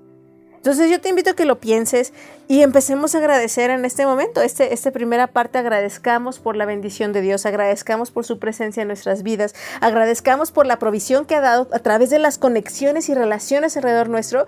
Entonces 0.55 0.89
yo 0.89 1.01
te 1.01 1.09
invito 1.09 1.31
a 1.31 1.33
que 1.33 1.43
lo 1.43 1.59
pienses 1.59 2.13
y 2.47 2.61
empecemos 2.61 3.13
a 3.13 3.17
agradecer 3.17 3.69
en 3.69 3.83
este 3.83 4.05
momento. 4.05 4.41
Este, 4.41 4.73
esta 4.73 4.91
primera 4.91 5.27
parte 5.27 5.57
agradezcamos 5.57 6.39
por 6.39 6.55
la 6.55 6.65
bendición 6.65 7.11
de 7.11 7.19
Dios, 7.19 7.45
agradezcamos 7.45 8.11
por 8.11 8.23
su 8.23 8.39
presencia 8.39 8.79
en 8.79 8.87
nuestras 8.87 9.23
vidas, 9.23 9.53
agradezcamos 9.81 10.53
por 10.53 10.65
la 10.65 10.79
provisión 10.79 11.25
que 11.25 11.35
ha 11.35 11.41
dado 11.41 11.67
a 11.73 11.79
través 11.79 12.09
de 12.11 12.19
las 12.19 12.37
conexiones 12.37 13.09
y 13.09 13.13
relaciones 13.13 13.75
alrededor 13.75 14.07
nuestro 14.07 14.45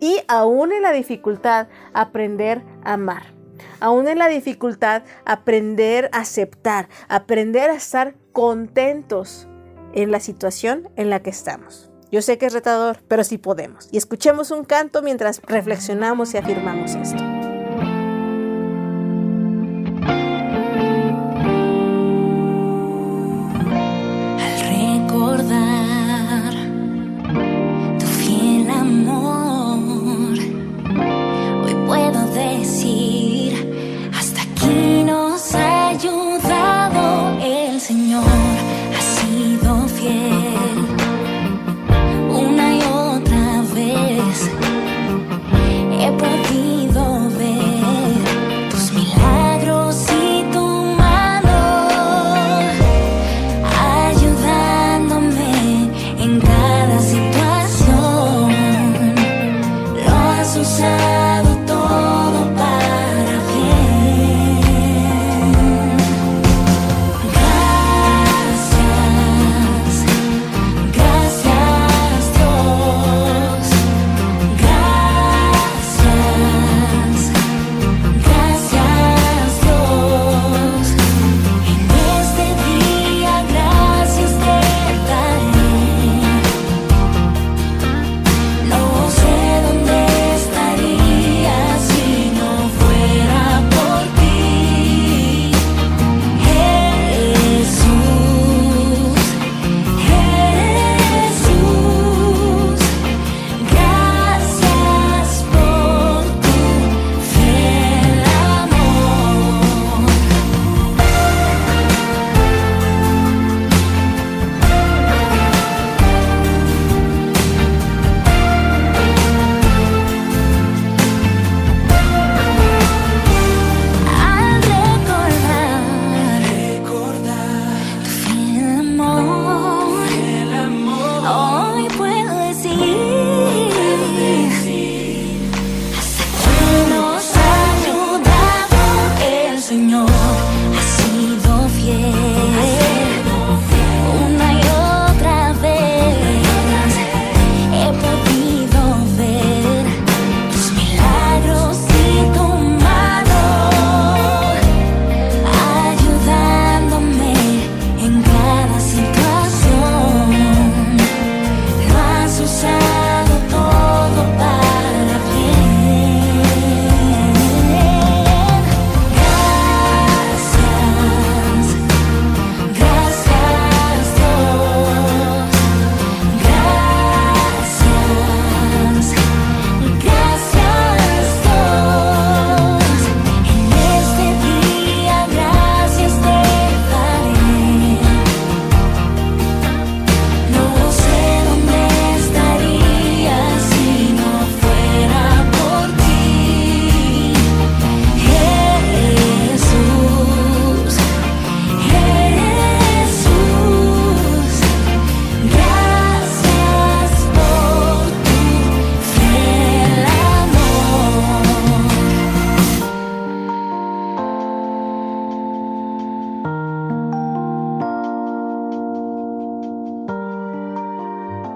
y 0.00 0.22
aún 0.26 0.72
en 0.72 0.80
la 0.80 0.92
dificultad 0.92 1.68
aprender 1.92 2.62
a 2.82 2.94
amar 2.94 3.37
aún 3.80 4.08
en 4.08 4.18
la 4.18 4.28
dificultad, 4.28 5.02
aprender 5.24 6.10
a 6.12 6.20
aceptar, 6.20 6.88
aprender 7.08 7.70
a 7.70 7.74
estar 7.74 8.14
contentos 8.32 9.48
en 9.92 10.10
la 10.10 10.20
situación 10.20 10.88
en 10.96 11.10
la 11.10 11.20
que 11.22 11.30
estamos. 11.30 11.90
Yo 12.10 12.22
sé 12.22 12.38
que 12.38 12.46
es 12.46 12.52
retador, 12.52 13.00
pero 13.06 13.24
sí 13.24 13.36
podemos. 13.38 13.88
Y 13.92 13.98
escuchemos 13.98 14.50
un 14.50 14.64
canto 14.64 15.02
mientras 15.02 15.42
reflexionamos 15.42 16.32
y 16.34 16.38
afirmamos 16.38 16.94
esto. 16.94 17.37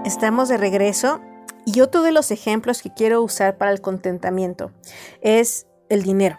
Estamos 0.05 0.49
de 0.49 0.57
regreso 0.57 1.21
y 1.65 1.81
otro 1.81 2.03
de 2.03 2.11
los 2.11 2.33
ejemplos 2.33 2.83
que 2.83 2.93
quiero 2.93 3.23
usar 3.23 3.57
para 3.57 3.71
el 3.71 3.81
contentamiento 3.81 4.73
es 5.21 5.69
el 5.89 6.03
dinero. 6.03 6.37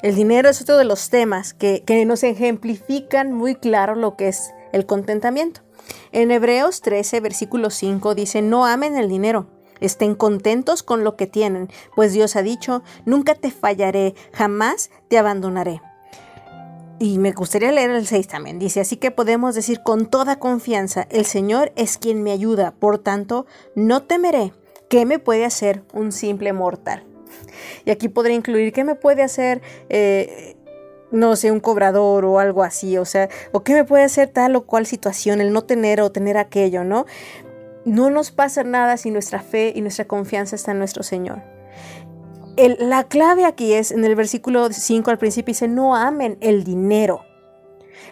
El 0.00 0.14
dinero 0.14 0.48
es 0.48 0.62
otro 0.62 0.76
de 0.76 0.84
los 0.84 1.10
temas 1.10 1.54
que, 1.54 1.82
nos 2.06 2.22
ejemplifican 2.22 3.32
muy 3.32 3.56
claro 3.56 3.96
lo 3.96 4.14
que 4.14 4.28
es 4.28 4.54
el 4.72 4.86
contentamiento. 4.86 5.62
En 6.12 6.30
Hebreos 6.30 6.80
13, 6.80 7.18
versículo 7.18 7.70
5 7.70 8.14
dice, 8.14 8.42
no 8.42 8.64
amen 8.64 8.96
el 8.96 9.08
dinero, 9.08 9.48
estén 9.80 10.14
contentos 10.14 10.84
con 10.84 11.02
lo 11.02 11.16
que 11.16 11.26
tienen, 11.26 11.68
pues 11.96 12.12
Dios 12.12 12.36
ha 12.36 12.42
dicho, 12.42 12.84
nunca 13.04 13.34
te 13.34 13.50
fallaré, 13.50 14.14
jamás 14.32 14.90
te 15.08 15.18
abandonaré. 15.18 15.80
Y 17.00 17.18
me 17.18 17.30
gustaría 17.32 17.70
leer 17.70 17.90
el 17.90 18.06
6 18.06 18.26
también. 18.26 18.58
Dice, 18.58 18.80
así 18.80 18.96
que 18.96 19.10
podemos 19.10 19.54
decir 19.54 19.82
con 19.82 20.06
toda 20.06 20.38
confianza, 20.38 21.06
el 21.10 21.24
Señor 21.26 21.72
es 21.76 21.96
quien 21.96 22.22
me 22.22 22.32
ayuda, 22.32 22.72
por 22.72 22.98
tanto, 22.98 23.46
no 23.76 24.02
temeré. 24.02 24.52
¿Qué 24.88 25.04
me 25.04 25.18
puede 25.18 25.44
hacer 25.44 25.82
un 25.92 26.10
simple 26.12 26.52
mortal? 26.52 27.04
Y 27.84 27.90
aquí 27.90 28.08
podría 28.08 28.34
incluir, 28.34 28.72
¿qué 28.72 28.84
me 28.84 28.96
puede 28.96 29.22
hacer, 29.22 29.62
eh, 29.90 30.56
no 31.12 31.36
sé, 31.36 31.52
un 31.52 31.60
cobrador 31.60 32.24
o 32.24 32.40
algo 32.40 32.64
así? 32.64 32.98
O 32.98 33.04
sea, 33.04 33.28
¿o 33.52 33.62
qué 33.62 33.74
me 33.74 33.84
puede 33.84 34.02
hacer 34.02 34.28
tal 34.28 34.56
o 34.56 34.62
cual 34.62 34.86
situación, 34.86 35.40
el 35.40 35.52
no 35.52 35.62
tener 35.62 36.00
o 36.00 36.10
tener 36.10 36.36
aquello, 36.36 36.84
¿no? 36.84 37.06
No 37.84 38.10
nos 38.10 38.32
pasa 38.32 38.64
nada 38.64 38.96
si 38.96 39.10
nuestra 39.10 39.40
fe 39.40 39.72
y 39.74 39.82
nuestra 39.82 40.06
confianza 40.06 40.56
está 40.56 40.72
en 40.72 40.78
nuestro 40.78 41.02
Señor 41.02 41.57
la 42.78 43.04
clave 43.04 43.44
aquí 43.44 43.72
es, 43.72 43.92
en 43.92 44.04
el 44.04 44.16
versículo 44.16 44.72
5 44.72 45.10
al 45.10 45.18
principio 45.18 45.52
dice, 45.52 45.68
no 45.68 45.94
amen 45.94 46.38
el 46.40 46.64
dinero. 46.64 47.24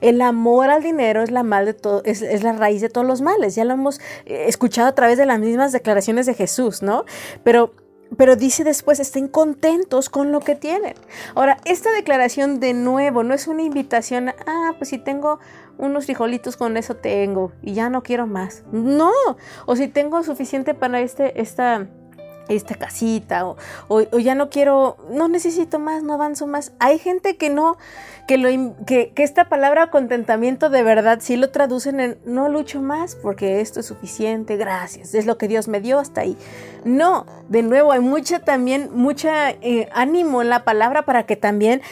El 0.00 0.21
amor 0.21 0.71
al 0.71 0.83
dinero 0.83 1.23
es 1.23 1.31
la, 1.31 1.43
mal 1.43 1.65
de 1.67 1.75
todo, 1.75 2.03
es, 2.05 2.21
la 2.43 2.53
raíz 2.53 2.81
de 2.81 2.88
todos 2.88 3.07
los 3.07 3.23
males. 3.23 3.55
Ya 3.55 3.65
lo 3.65 3.75
hemos 3.75 3.99
eh, 4.26 4.45
escuchado 4.47 4.88
a 4.88 4.95
través 4.95 5.19
de 5.19 5.26
las 5.26 5.41
mismas 5.41 5.73
declaraciones 5.73 6.26
de 6.26 6.35
Jesús, 6.35 6.83
¿no? 6.83 7.05
Pero, 7.45 7.73
pero 8.17 8.37
dice 8.37 8.62
después, 8.62 9.00
estén 9.00 9.26
contentos 9.26 10.11
con 10.11 10.33
lo 10.33 10.41
que 10.41 10.55
tienen. 10.55 10.95
Ahora, 11.35 11.59
esta 11.65 11.91
declaración 11.93 12.61
de 12.61 12.75
nuevo 12.75 13.23
no 13.23 13.35
es 13.35 13.49
una 13.49 13.62
invitación, 13.62 14.29
a, 14.29 14.35
ah, 14.47 14.75
pues 14.79 14.91
si 14.91 14.99
tengo 14.99 15.38
unos 15.79 16.05
frijolitos 16.05 16.57
con 16.57 16.76
eso 16.76 16.97
tengo 16.97 17.53
y 17.62 17.75
ya 17.75 17.91
no 17.91 18.03
quiero 18.03 18.26
más. 18.26 18.65
No, 18.73 19.12
o 19.67 19.76
si 19.76 19.88
tengo 19.88 20.23
suficiente 20.23 20.75
para 20.75 21.00
este, 21.00 21.41
esta 21.41 21.88
esta 22.49 22.75
casita 22.75 23.47
o, 23.47 23.57
o, 23.88 24.19
ya 24.19 24.35
no 24.35 24.50
quiero, 24.50 24.97
no 25.11 25.29
necesito 25.29 25.79
más, 25.79 26.03
no 26.03 26.15
avanzo 26.15 26.47
más. 26.47 26.73
Hay 26.79 26.99
gente 26.99 27.37
que 27.37 27.50
no, 27.50 27.76
que, 28.26 28.38
lo, 28.38 28.49
que, 28.87 29.12
esta 29.17 29.49
palabra 29.49 29.91
contentamiento 29.91 30.71
de 30.71 30.83
verdad 30.83 31.19
sí 31.21 31.37
lo 31.37 31.50
traducen 31.50 32.00
en 32.00 32.19
no 32.25 32.49
lucho 32.49 32.81
más 32.83 33.15
porque 33.17 33.61
esto 33.61 33.81
es 33.81 33.87
suficiente, 33.87 34.57
gracias, 34.57 35.15
es 35.15 35.26
lo 35.26 35.38
que 35.38 35.49
Dios 35.49 35.69
me 35.69 35.81
dio 35.81 35.99
hasta 35.99 36.23
ahí. 36.23 36.37
No, 36.85 37.26
de 37.49 37.62
nuevo 37.62 37.93
hay 37.93 38.00
mucha 38.00 38.41
también, 38.41 38.91
mucha 38.93 39.50
eh, 39.50 39.88
ánimo 39.93 40.43
en 40.43 40.49
la 40.49 40.65
palabra 40.65 41.05
para 41.05 41.26
que 41.26 41.37
también 41.37 41.83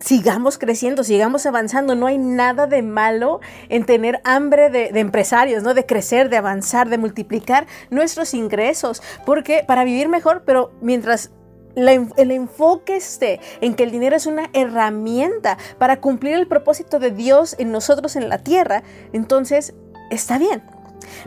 sigamos 0.00 0.58
creciendo, 0.58 1.04
sigamos 1.04 1.46
avanzando. 1.46 1.94
No 1.94 2.06
hay 2.06 2.18
nada 2.18 2.66
de 2.66 2.82
malo 2.82 3.40
en 3.68 3.84
tener 3.84 4.20
hambre 4.24 4.70
de, 4.70 4.88
empresarios, 4.98 5.62
¿no? 5.62 5.74
De 5.74 5.86
crecer, 5.86 6.28
de 6.30 6.36
avanzar, 6.36 6.88
de 6.88 6.98
multiplicar 6.98 7.66
nuestros 7.90 8.34
ingresos. 8.34 9.02
Porque 9.24 9.64
para 9.66 9.84
vivir 9.84 10.08
mejor, 10.08 10.42
pero 10.44 10.72
mientras 10.80 11.30
el 11.76 12.30
enfoque 12.30 12.96
esté 12.96 13.40
en 13.60 13.74
que 13.74 13.82
el 13.82 13.90
dinero 13.90 14.14
es 14.14 14.26
una 14.26 14.48
herramienta 14.52 15.58
para 15.78 16.00
cumplir 16.00 16.34
el 16.34 16.46
propósito 16.46 17.00
de 17.00 17.10
Dios 17.10 17.56
en 17.58 17.72
nosotros 17.72 18.14
en 18.14 18.28
la 18.28 18.38
tierra, 18.38 18.84
entonces 19.12 19.74
está 20.10 20.38
bien. 20.38 20.62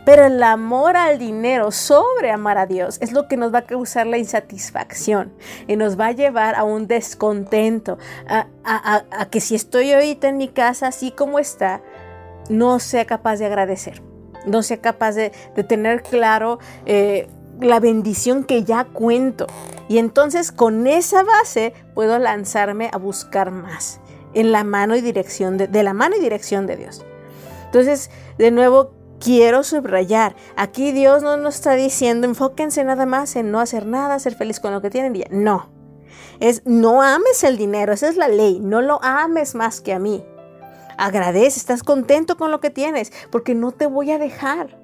Pero 0.05 0.25
el 0.25 0.41
amor 0.43 0.95
al 0.95 1.19
dinero 1.19 1.71
sobre 1.71 2.31
amar 2.31 2.57
a 2.57 2.65
Dios 2.65 2.97
es 3.01 3.11
lo 3.11 3.27
que 3.27 3.37
nos 3.37 3.53
va 3.53 3.59
a 3.59 3.65
causar 3.65 4.07
la 4.07 4.17
insatisfacción 4.17 5.33
y 5.67 5.75
nos 5.75 5.99
va 5.99 6.07
a 6.07 6.11
llevar 6.11 6.55
a 6.55 6.63
un 6.63 6.87
descontento, 6.87 7.97
a, 8.27 8.47
que 9.31 9.39
si 9.39 9.55
estoy 9.55 9.91
ahorita 9.93 10.29
en 10.29 10.37
mi 10.37 10.47
casa 10.47 10.87
así 10.87 11.11
como 11.11 11.39
está, 11.39 11.81
no 12.49 12.79
sea 12.79 13.05
capaz 13.05 13.37
de 13.37 13.45
agradecer, 13.45 14.01
no 14.45 14.63
sea 14.63 14.77
capaz 14.77 15.13
de, 15.13 15.31
tener 15.67 16.03
claro 16.03 16.59
eh, 16.85 17.27
la 17.59 17.79
bendición 17.79 18.43
que 18.43 18.63
ya 18.63 18.85
cuento. 18.85 19.47
Y 19.89 19.99
entonces 19.99 20.51
con 20.51 20.87
esa 20.87 21.23
base 21.23 21.73
puedo 21.93 22.19
lanzarme 22.19 22.89
a 22.91 22.97
buscar 22.97 23.51
más 23.51 23.99
en 24.33 24.51
la 24.51 24.63
mano 24.63 24.95
y 24.95 25.01
dirección 25.01 25.57
de, 25.57 25.67
de 25.67 25.83
la 25.83 25.93
mano 25.93 26.15
y 26.15 26.19
dirección 26.19 26.67
de 26.67 26.75
Dios. 26.75 27.05
Entonces, 27.65 28.09
de 28.37 28.51
nuevo, 28.51 28.91
quiero 29.19 29.63
subrayar, 29.63 30.35
aquí 30.55 30.91
Dios 30.91 31.23
no 31.23 31.37
nos 31.37 31.55
está 31.55 31.73
diciendo 31.73 32.27
enfóquense 32.27 32.83
nada 32.83 33.05
más 33.05 33.35
en 33.35 33.51
no 33.51 33.59
hacer 33.59 33.85
nada, 33.85 34.19
ser 34.19 34.35
feliz 34.35 34.59
con 34.59 34.73
lo 34.73 34.81
que 34.81 34.89
tienen. 34.89 35.23
No, 35.31 35.69
es 36.39 36.61
no 36.65 37.01
ames 37.01 37.43
el 37.43 37.57
dinero, 37.57 37.93
esa 37.93 38.09
es 38.09 38.17
la 38.17 38.27
ley, 38.27 38.59
no 38.59 38.81
lo 38.81 39.03
ames 39.03 39.55
más 39.55 39.81
que 39.81 39.93
a 39.93 39.99
mí. 39.99 40.23
Agradece, 40.97 41.59
estás 41.59 41.83
contento 41.83 42.37
con 42.37 42.51
lo 42.51 42.59
que 42.59 42.69
tienes, 42.69 43.11
porque 43.31 43.53
no 43.53 43.71
te 43.71 43.85
voy 43.85 44.11
a 44.11 44.17
dejar. 44.17 44.79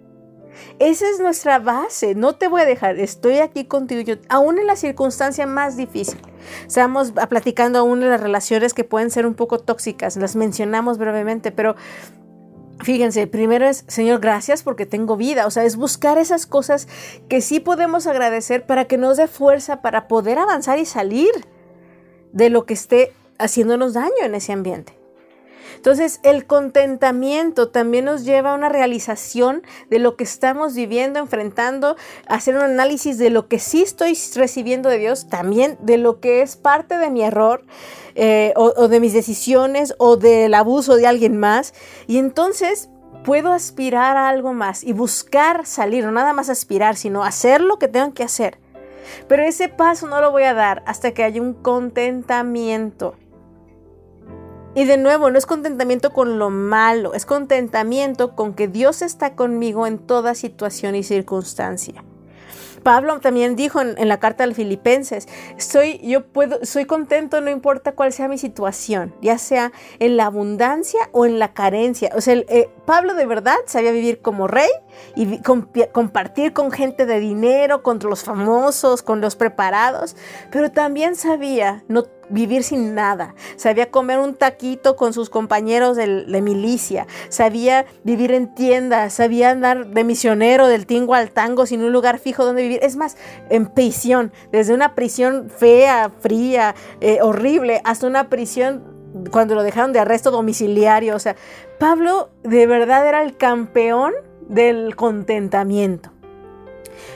Esa 0.77 1.09
es 1.09 1.19
nuestra 1.19 1.57
base, 1.57 2.13
no 2.13 2.35
te 2.35 2.47
voy 2.47 2.61
a 2.61 2.65
dejar, 2.65 2.99
estoy 2.99 3.39
aquí 3.39 3.65
contigo, 3.65 4.13
aún 4.29 4.59
en 4.59 4.67
la 4.67 4.75
circunstancia 4.75 5.47
más 5.47 5.77
difícil. 5.77 6.19
Estamos 6.67 7.11
platicando 7.29 7.79
aún 7.79 8.01
de 8.01 8.07
las 8.07 8.21
relaciones 8.21 8.73
que 8.75 8.83
pueden 8.83 9.09
ser 9.09 9.25
un 9.25 9.33
poco 9.33 9.59
tóxicas, 9.59 10.15
las 10.17 10.35
mencionamos 10.35 10.99
brevemente, 10.99 11.51
pero 11.51 11.75
Fíjense, 12.83 13.27
primero 13.27 13.65
es, 13.65 13.85
Señor, 13.87 14.19
gracias 14.19 14.61
porque 14.61 14.85
tengo 14.85 15.15
vida. 15.17 15.47
O 15.47 15.51
sea, 15.51 15.63
es 15.63 15.75
buscar 15.77 16.17
esas 16.17 16.45
cosas 16.45 16.87
que 17.29 17.41
sí 17.41 17.59
podemos 17.59 18.07
agradecer 18.07 18.65
para 18.65 18.85
que 18.85 18.97
nos 18.97 19.17
dé 19.17 19.27
fuerza 19.27 19.81
para 19.81 20.07
poder 20.07 20.37
avanzar 20.37 20.77
y 20.77 20.85
salir 20.85 21.31
de 22.33 22.49
lo 22.49 22.65
que 22.65 22.73
esté 22.73 23.13
haciéndonos 23.39 23.93
daño 23.93 24.23
en 24.23 24.35
ese 24.35 24.51
ambiente. 24.51 25.02
Entonces, 25.83 26.21
el 26.23 26.45
contentamiento 26.45 27.67
también 27.67 28.05
nos 28.05 28.23
lleva 28.23 28.51
a 28.51 28.55
una 28.55 28.69
realización 28.69 29.63
de 29.89 29.99
lo 29.99 30.15
que 30.15 30.23
estamos 30.23 30.75
viviendo, 30.75 31.19
enfrentando, 31.19 31.97
hacer 32.25 32.55
un 32.55 32.61
análisis 32.61 33.17
de 33.17 33.29
lo 33.29 33.49
que 33.49 33.59
sí 33.59 33.81
estoy 33.81 34.17
recibiendo 34.33 34.87
de 34.87 34.97
Dios, 34.97 35.27
también 35.27 35.77
de 35.81 35.97
lo 35.97 36.21
que 36.21 36.41
es 36.41 36.55
parte 36.55 36.97
de 36.97 37.09
mi 37.09 37.21
error 37.21 37.65
eh, 38.15 38.53
o, 38.55 38.87
de 38.87 39.01
mis 39.01 39.11
decisiones 39.11 39.93
o 39.97 40.15
del 40.15 40.53
abuso 40.53 40.95
de 40.95 41.05
alguien 41.05 41.35
más. 41.35 41.73
Y 42.07 42.17
entonces 42.17 42.89
puedo 43.25 43.51
aspirar 43.51 44.15
a 44.15 44.29
algo 44.29 44.53
más 44.53 44.85
y 44.85 44.93
buscar 44.93 45.65
salir, 45.65 46.05
no 46.05 46.13
nada 46.13 46.31
más 46.31 46.47
aspirar, 46.47 46.95
sino 46.95 47.25
hacer 47.25 47.59
lo 47.59 47.77
que 47.77 47.89
tengo 47.89 48.13
que 48.13 48.23
hacer. 48.23 48.57
Pero 49.27 49.43
ese 49.43 49.67
paso 49.67 50.07
no 50.07 50.21
lo 50.21 50.31
voy 50.31 50.43
a 50.43 50.53
dar 50.53 50.81
hasta 50.85 51.11
que 51.11 51.25
haya 51.25 51.41
un 51.41 51.53
contentamiento. 51.53 53.17
Y 54.75 54.85
de 54.85 54.97
nuevo, 54.97 55.29
no 55.29 55.37
es 55.37 55.45
contentamiento 55.45 56.11
con 56.11 56.39
lo 56.39 56.49
malo, 56.49 57.13
es 57.13 57.27
contentamiento 57.27 58.35
con 58.35 58.53
que 58.53 58.67
Dios 58.67 59.03
está 59.03 59.35
conmigo 59.35 59.85
en 59.85 59.99
toda 59.99 60.33
situación 60.33 60.95
y 60.95 61.03
circunstancia. 61.03 62.03
Pablo 62.83 63.19
también 63.19 63.55
dijo 63.55 63.81
en, 63.81 64.07
la 64.07 64.19
carta 64.19 64.43
al 64.43 64.53
Filipenses, 64.53 65.27
soy, 65.57 65.99
yo 65.99 66.25
puedo, 66.25 66.59
soy 66.63 66.85
contento 66.85 67.41
no 67.41 67.49
importa 67.49 67.93
cuál 67.93 68.13
sea 68.13 68.27
mi 68.27 68.37
situación, 68.37 69.15
ya 69.21 69.37
sea 69.37 69.71
en 69.99 70.17
la 70.17 70.25
abundancia 70.25 71.09
o 71.11 71.25
en 71.25 71.39
la 71.39 71.53
carencia. 71.53 72.11
O 72.15 72.21
sea, 72.21 72.35
eh, 72.35 72.69
Pablo 72.85 73.13
de 73.13 73.25
verdad 73.25 73.57
sabía 73.65 73.91
vivir 73.91 74.21
como 74.21 74.47
rey 74.47 74.69
y 75.15 75.39
compartir 75.91 76.53
con 76.53 76.71
gente 76.71 77.05
de 77.05 77.19
dinero, 77.19 77.83
con 77.83 77.99
los 77.99 78.23
famosos, 78.23 79.01
con 79.01 79.21
los 79.21 79.35
preparados, 79.35 80.15
pero 80.51 80.71
también 80.71 81.15
sabía 81.15 81.83
no 81.87 82.03
vivir 82.29 82.63
sin 82.63 82.95
nada, 82.95 83.35
sabía 83.57 83.91
comer 83.91 84.19
un 84.19 84.33
taquito 84.33 84.95
con 84.95 85.13
sus 85.13 85.29
compañeros 85.29 85.95
de, 85.95 86.41
milicia, 86.41 87.05
sabía 87.29 87.85
vivir 88.03 88.31
en 88.31 88.53
tiendas, 88.53 89.13
sabía 89.13 89.51
andar 89.51 89.87
de 89.87 90.03
misionero 90.03 90.67
del 90.67 90.85
tingo 90.85 91.13
al 91.13 91.31
tango 91.31 91.65
sin 91.65 91.83
un 91.83 91.91
lugar 91.91 92.19
fijo 92.19 92.45
donde 92.45 92.63
vivir. 92.63 92.72
Es 92.81 92.95
más, 92.95 93.17
en 93.49 93.67
prisión, 93.67 94.31
desde 94.51 94.73
una 94.73 94.95
prisión 94.95 95.49
fea, 95.49 96.11
fría, 96.19 96.75
eh, 97.01 97.19
horrible, 97.21 97.81
hasta 97.83 98.07
una 98.07 98.29
prisión 98.29 98.83
cuando 99.31 99.55
lo 99.55 99.63
dejaron 99.63 99.93
de 99.93 99.99
arresto 99.99 100.31
domiciliario. 100.31 101.15
O 101.15 101.19
sea, 101.19 101.35
Pablo 101.79 102.29
de 102.43 102.67
verdad 102.67 103.07
era 103.07 103.23
el 103.23 103.37
campeón 103.37 104.13
del 104.47 104.95
contentamiento. 104.95 106.11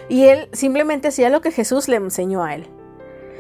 Y 0.10 0.26
él 0.26 0.50
simplemente 0.54 1.10
hacía 1.10 1.30
lo 1.30 1.42
que 1.42 1.52
Jesús 1.52 1.88
le 1.88 1.98
enseñó 1.98 2.44
a 2.44 2.56
él. 2.56 2.68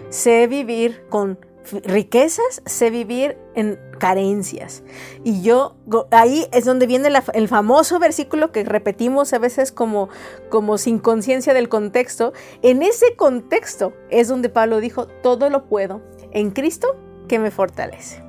Sé 0.10 0.47
vivir 0.47 1.03
con 1.10 1.39
riquezas, 1.84 2.62
sé 2.65 2.89
vivir 2.89 3.38
en 3.56 3.80
carencias. 3.99 4.84
Y 5.23 5.41
yo, 5.41 5.75
ahí 6.12 6.47
es 6.51 6.65
donde 6.65 6.88
viene 6.88 7.10
el 7.34 7.47
famoso 7.47 7.99
versículo 7.99 8.51
que 8.51 8.63
repetimos 8.63 9.34
a 9.34 9.39
veces 9.39 9.71
como, 9.71 10.10
como 10.49 10.77
sin 10.77 10.99
conciencia 10.99 11.53
del 11.53 11.69
contexto. 11.69 12.34
En 12.62 12.84
ese 12.84 13.15
contexto 13.15 13.93
es 14.10 14.27
donde 14.27 14.49
Pablo 14.49 14.80
dijo, 14.80 15.08
todo 15.08 15.49
lo 15.49 15.65
puedo 15.65 16.01
en 16.32 16.51
Cristo 16.51 16.95
que 17.27 17.39
me 17.39 17.51
fortalece. 17.51 18.23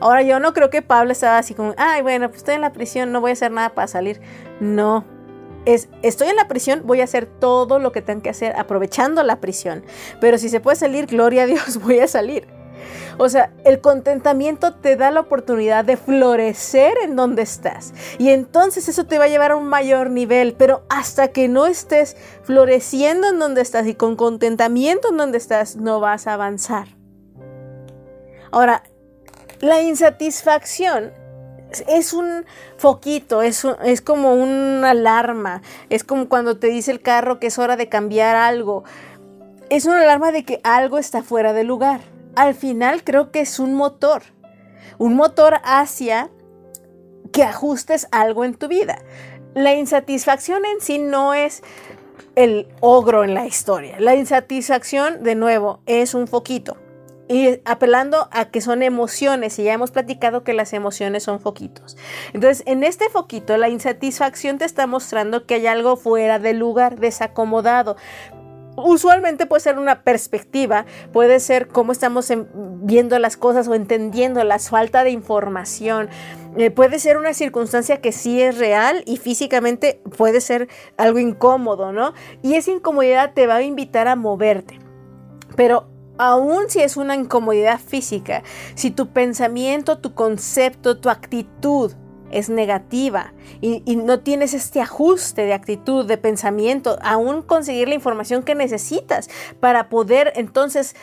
Ahora 0.00 0.22
yo 0.22 0.40
no 0.40 0.52
creo 0.52 0.70
que 0.70 0.82
Pablo 0.82 1.12
estaba 1.12 1.38
así 1.38 1.54
como, 1.54 1.74
ay, 1.76 2.02
bueno, 2.02 2.28
pues 2.28 2.38
estoy 2.38 2.54
en 2.54 2.60
la 2.60 2.72
prisión, 2.72 3.12
no 3.12 3.20
voy 3.20 3.30
a 3.30 3.32
hacer 3.34 3.52
nada 3.52 3.74
para 3.74 3.86
salir. 3.86 4.20
No, 4.60 5.04
es, 5.64 5.88
estoy 6.02 6.28
en 6.28 6.36
la 6.36 6.48
prisión, 6.48 6.82
voy 6.84 7.00
a 7.00 7.04
hacer 7.04 7.26
todo 7.26 7.78
lo 7.78 7.92
que 7.92 8.02
tengo 8.02 8.22
que 8.22 8.30
hacer 8.30 8.54
aprovechando 8.56 9.22
la 9.22 9.40
prisión. 9.40 9.84
Pero 10.20 10.38
si 10.38 10.48
se 10.48 10.60
puede 10.60 10.76
salir, 10.76 11.06
gloria 11.06 11.42
a 11.42 11.46
Dios, 11.46 11.78
voy 11.82 12.00
a 12.00 12.08
salir. 12.08 12.59
O 13.22 13.28
sea, 13.28 13.52
el 13.66 13.82
contentamiento 13.82 14.72
te 14.72 14.96
da 14.96 15.10
la 15.10 15.20
oportunidad 15.20 15.84
de 15.84 15.98
florecer 15.98 16.94
en 17.02 17.16
donde 17.16 17.42
estás. 17.42 17.92
Y 18.16 18.30
entonces 18.30 18.88
eso 18.88 19.04
te 19.04 19.18
va 19.18 19.24
a 19.24 19.28
llevar 19.28 19.50
a 19.50 19.56
un 19.56 19.66
mayor 19.66 20.08
nivel. 20.08 20.54
Pero 20.54 20.84
hasta 20.88 21.28
que 21.28 21.46
no 21.46 21.66
estés 21.66 22.16
floreciendo 22.44 23.28
en 23.28 23.38
donde 23.38 23.60
estás 23.60 23.86
y 23.86 23.94
con 23.94 24.16
contentamiento 24.16 25.10
en 25.10 25.18
donde 25.18 25.36
estás, 25.36 25.76
no 25.76 26.00
vas 26.00 26.26
a 26.26 26.32
avanzar. 26.32 26.88
Ahora, 28.52 28.84
la 29.60 29.82
insatisfacción 29.82 31.12
es 31.88 32.14
un 32.14 32.46
foquito, 32.78 33.42
es, 33.42 33.66
es 33.84 34.00
como 34.00 34.32
una 34.32 34.92
alarma, 34.92 35.60
es 35.90 36.04
como 36.04 36.30
cuando 36.30 36.56
te 36.56 36.68
dice 36.68 36.90
el 36.90 37.02
carro 37.02 37.38
que 37.38 37.48
es 37.48 37.58
hora 37.58 37.76
de 37.76 37.90
cambiar 37.90 38.36
algo. 38.36 38.82
Es 39.68 39.84
una 39.84 40.00
alarma 40.00 40.32
de 40.32 40.46
que 40.46 40.62
algo 40.64 40.96
está 40.96 41.22
fuera 41.22 41.52
de 41.52 41.64
lugar. 41.64 42.00
Al 42.34 42.54
final 42.54 43.04
creo 43.04 43.30
que 43.30 43.40
es 43.40 43.58
un 43.58 43.74
motor, 43.74 44.22
un 44.98 45.14
motor 45.14 45.60
hacia 45.64 46.30
que 47.32 47.42
ajustes 47.42 48.08
algo 48.10 48.44
en 48.44 48.54
tu 48.54 48.68
vida. 48.68 49.02
La 49.54 49.74
insatisfacción 49.74 50.64
en 50.64 50.80
sí 50.80 50.98
no 50.98 51.34
es 51.34 51.62
el 52.36 52.68
ogro 52.80 53.24
en 53.24 53.34
la 53.34 53.46
historia. 53.46 53.98
La 53.98 54.14
insatisfacción, 54.14 55.22
de 55.22 55.34
nuevo, 55.34 55.80
es 55.86 56.14
un 56.14 56.28
foquito 56.28 56.76
y 57.30 57.60
apelando 57.64 58.28
a 58.32 58.46
que 58.46 58.60
son 58.60 58.82
emociones 58.82 59.56
y 59.60 59.62
ya 59.62 59.72
hemos 59.72 59.92
platicado 59.92 60.42
que 60.42 60.52
las 60.52 60.72
emociones 60.72 61.22
son 61.22 61.38
foquitos. 61.38 61.96
Entonces, 62.32 62.64
en 62.66 62.82
este 62.82 63.08
foquito, 63.08 63.56
la 63.56 63.68
insatisfacción 63.68 64.58
te 64.58 64.64
está 64.64 64.88
mostrando 64.88 65.46
que 65.46 65.54
hay 65.54 65.68
algo 65.68 65.96
fuera 65.96 66.40
del 66.40 66.58
lugar, 66.58 66.98
desacomodado. 66.98 67.96
Usualmente 68.76 69.46
puede 69.46 69.60
ser 69.60 69.78
una 69.78 70.02
perspectiva, 70.02 70.86
puede 71.12 71.40
ser 71.40 71.68
cómo 71.68 71.92
estamos 71.92 72.32
viendo 72.54 73.18
las 73.18 73.36
cosas 73.36 73.68
o 73.68 73.74
entendiendo 73.74 74.42
la 74.44 74.58
falta 74.58 75.04
de 75.04 75.10
información. 75.10 76.08
Eh, 76.56 76.70
puede 76.70 76.98
ser 76.98 77.16
una 77.16 77.34
circunstancia 77.34 78.00
que 78.00 78.12
sí 78.12 78.40
es 78.40 78.58
real 78.58 79.02
y 79.06 79.16
físicamente 79.16 80.00
puede 80.16 80.40
ser 80.40 80.68
algo 80.96 81.18
incómodo, 81.18 81.92
¿no? 81.92 82.14
Y 82.42 82.54
esa 82.54 82.70
incomodidad 82.70 83.34
te 83.34 83.46
va 83.46 83.56
a 83.56 83.62
invitar 83.62 84.08
a 84.08 84.16
moverte. 84.16 84.78
Pero 85.56 85.88
aun 86.18 86.68
si 86.68 86.80
es 86.80 86.96
una 86.96 87.16
incomodidad 87.16 87.78
física, 87.78 88.42
si 88.74 88.90
tu 88.90 89.08
pensamiento, 89.08 89.98
tu 89.98 90.14
concepto, 90.14 90.98
tu 90.98 91.08
actitud 91.08 91.92
es 92.30 92.48
negativa 92.48 93.32
y, 93.60 93.96
no 93.96 94.20
tienes 94.20 94.54
este 94.54 94.80
ajuste 94.80 95.44
de 95.44 95.52
actitud, 95.52 96.06
de 96.06 96.16
pensamiento, 96.16 96.98
aún 97.02 97.42
conseguir 97.42 97.88
la 97.88 97.94
información 97.94 98.42
que 98.42 98.54
necesitas 98.54 99.28
para 99.60 99.88
poder 99.88 100.32
entonces, 100.36 100.96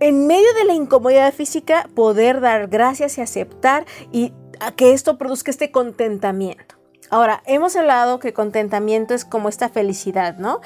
en 0.00 0.26
medio 0.26 0.52
de 0.54 0.64
la 0.64 0.74
incomodidad 0.74 1.32
física, 1.32 1.88
poder 1.94 2.40
dar 2.40 2.68
gracias 2.68 3.18
y 3.18 3.20
aceptar 3.20 3.86
y 4.12 4.32
a 4.60 4.72
que 4.72 4.92
esto 4.92 5.18
produzca 5.18 5.50
este 5.50 5.70
contentamiento. 5.70 6.74
Ahora, 7.10 7.42
hemos 7.46 7.76
hablado 7.76 8.18
que 8.18 8.32
contentamiento 8.32 9.14
es 9.14 9.24
como 9.24 9.48
esta 9.48 9.68
felicidad, 9.68 10.36
¿no? 10.38 10.60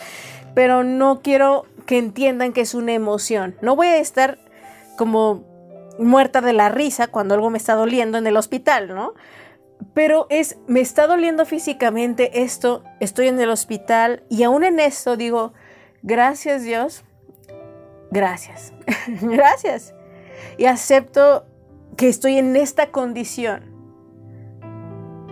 Pero 0.54 0.84
no 0.84 1.20
quiero 1.20 1.66
que 1.86 1.98
entiendan 1.98 2.52
que 2.52 2.60
es 2.60 2.74
una 2.74 2.92
emoción. 2.94 3.56
No 3.60 3.76
voy 3.76 3.88
a 3.88 3.98
estar 3.98 4.38
como 4.96 5.44
muerta 5.98 6.40
de 6.40 6.52
la 6.52 6.68
risa 6.68 7.08
cuando 7.08 7.34
algo 7.34 7.50
me 7.50 7.58
está 7.58 7.74
doliendo 7.74 8.18
en 8.18 8.26
el 8.26 8.36
hospital, 8.36 8.94
¿no? 8.94 9.14
Pero 9.98 10.28
es, 10.30 10.58
me 10.68 10.78
está 10.78 11.08
doliendo 11.08 11.44
físicamente 11.44 12.44
esto, 12.44 12.84
estoy 13.00 13.26
en 13.26 13.40
el 13.40 13.50
hospital 13.50 14.22
y 14.28 14.44
aún 14.44 14.62
en 14.62 14.78
esto 14.78 15.16
digo, 15.16 15.54
gracias 16.04 16.62
Dios, 16.62 17.02
gracias, 18.12 18.72
gracias. 19.20 19.96
Y 20.56 20.66
acepto 20.66 21.46
que 21.96 22.08
estoy 22.08 22.38
en 22.38 22.54
esta 22.54 22.92
condición 22.92 23.77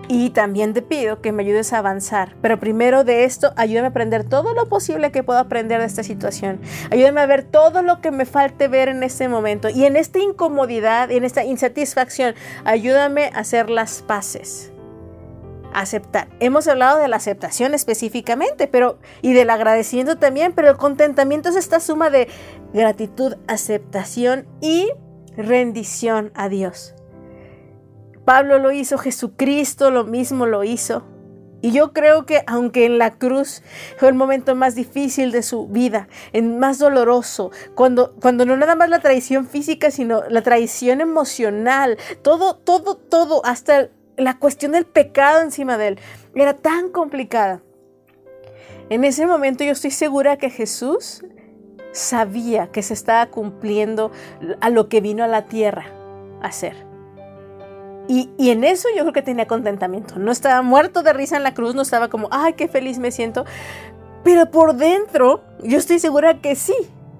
y 0.08 0.30
también 0.30 0.74
te 0.74 0.82
pido 0.82 1.20
que 1.20 1.32
me 1.32 1.42
ayudes 1.42 1.72
a 1.72 1.78
avanzar. 1.78 2.36
Pero 2.42 2.60
primero 2.60 3.04
de 3.04 3.24
esto, 3.24 3.52
ayúdame 3.56 3.88
a 3.88 3.90
aprender 3.90 4.24
todo 4.24 4.54
lo 4.54 4.68
posible 4.68 5.10
que 5.10 5.22
puedo 5.22 5.38
aprender 5.38 5.80
de 5.80 5.86
esta 5.86 6.02
situación. 6.02 6.60
Ayúdame 6.90 7.20
a 7.20 7.26
ver 7.26 7.44
todo 7.44 7.82
lo 7.82 8.00
que 8.00 8.10
me 8.10 8.26
falte 8.26 8.68
ver 8.68 8.88
en 8.88 9.02
este 9.02 9.28
momento. 9.28 9.68
Y 9.68 9.84
en 9.84 9.96
esta 9.96 10.18
incomodidad, 10.18 11.10
en 11.10 11.24
esta 11.24 11.44
insatisfacción, 11.44 12.34
ayúdame 12.64 13.30
a 13.34 13.40
hacer 13.40 13.70
las 13.70 14.02
paces. 14.02 14.72
Aceptar. 15.74 16.28
Hemos 16.40 16.68
hablado 16.68 16.98
de 16.98 17.08
la 17.08 17.16
aceptación 17.16 17.74
específicamente, 17.74 18.66
pero 18.66 18.98
y 19.20 19.34
del 19.34 19.50
agradecimiento 19.50 20.16
también, 20.16 20.52
pero 20.52 20.70
el 20.70 20.76
contentamiento 20.76 21.50
es 21.50 21.56
esta 21.56 21.80
suma 21.80 22.08
de 22.08 22.28
gratitud, 22.72 23.36
aceptación 23.46 24.46
y 24.62 24.90
rendición 25.36 26.32
a 26.34 26.48
Dios. 26.48 26.95
Pablo 28.26 28.58
lo 28.58 28.72
hizo, 28.72 28.98
Jesucristo 28.98 29.90
lo 29.90 30.04
mismo 30.04 30.46
lo 30.46 30.64
hizo. 30.64 31.04
Y 31.62 31.70
yo 31.70 31.92
creo 31.92 32.26
que 32.26 32.42
aunque 32.46 32.84
en 32.84 32.98
la 32.98 33.12
cruz 33.12 33.62
fue 33.96 34.08
el 34.08 34.14
momento 34.14 34.54
más 34.54 34.74
difícil 34.74 35.30
de 35.30 35.42
su 35.42 35.68
vida, 35.68 36.08
el 36.32 36.42
más 36.42 36.78
doloroso, 36.78 37.52
cuando, 37.74 38.14
cuando 38.20 38.44
no 38.44 38.56
nada 38.56 38.74
más 38.74 38.90
la 38.90 38.98
traición 38.98 39.46
física, 39.46 39.90
sino 39.90 40.22
la 40.28 40.42
traición 40.42 41.00
emocional, 41.00 41.96
todo, 42.22 42.56
todo, 42.56 42.96
todo, 42.96 43.46
hasta 43.46 43.90
la 44.16 44.38
cuestión 44.38 44.72
del 44.72 44.86
pecado 44.86 45.40
encima 45.40 45.78
de 45.78 45.88
él, 45.88 45.98
era 46.34 46.54
tan 46.54 46.90
complicada. 46.90 47.62
En 48.90 49.04
ese 49.04 49.26
momento 49.26 49.62
yo 49.62 49.72
estoy 49.72 49.92
segura 49.92 50.36
que 50.36 50.50
Jesús 50.50 51.24
sabía 51.92 52.72
que 52.72 52.82
se 52.82 52.92
estaba 52.92 53.26
cumpliendo 53.26 54.10
a 54.60 54.68
lo 54.68 54.88
que 54.88 55.00
vino 55.00 55.22
a 55.22 55.28
la 55.28 55.46
tierra 55.46 55.86
a 56.42 56.48
hacer. 56.48 56.85
Y, 58.08 58.30
en 58.50 58.64
eso 58.64 58.88
yo 58.96 59.02
creo 59.02 59.12
que 59.12 59.22
tenía 59.22 59.46
contentamiento. 59.46 60.18
No 60.18 60.30
estaba 60.30 60.62
muerto 60.62 61.02
de 61.02 61.12
risa 61.12 61.36
en 61.36 61.42
la 61.42 61.54
cruz, 61.54 61.74
no 61.74 61.82
estaba 61.82 62.08
como, 62.08 62.28
ay, 62.30 62.52
qué 62.52 62.68
feliz 62.68 62.98
me 62.98 63.10
siento. 63.10 63.44
Pero 64.22 64.50
por 64.50 64.74
dentro, 64.74 65.42
yo 65.62 65.78
estoy 65.78 65.98
segura 65.98 66.40
que 66.40 66.54
sí. 66.54 66.74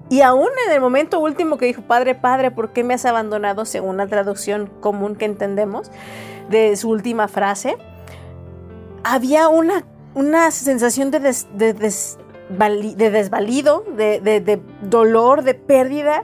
Y 0.09 0.21
aún 0.21 0.47
en 0.65 0.73
el 0.73 0.79
momento 0.79 1.19
último 1.19 1.57
que 1.57 1.65
dijo, 1.65 1.81
Padre, 1.81 2.15
Padre, 2.15 2.51
¿por 2.51 2.71
qué 2.71 2.83
me 2.83 2.93
has 2.93 3.05
abandonado? 3.05 3.65
Según 3.65 3.97
la 3.97 4.07
traducción 4.07 4.67
común 4.79 5.15
que 5.15 5.25
entendemos 5.25 5.91
de 6.49 6.77
su 6.77 6.89
última 6.89 7.27
frase, 7.27 7.77
había 9.03 9.49
una, 9.49 9.83
una 10.15 10.49
sensación 10.51 11.11
de, 11.11 11.19
de, 11.19 11.73
de 11.73 13.09
desvalido, 13.09 13.83
de 13.97 14.61
dolor, 14.83 15.43
de 15.43 15.53
pérdida 15.53 16.23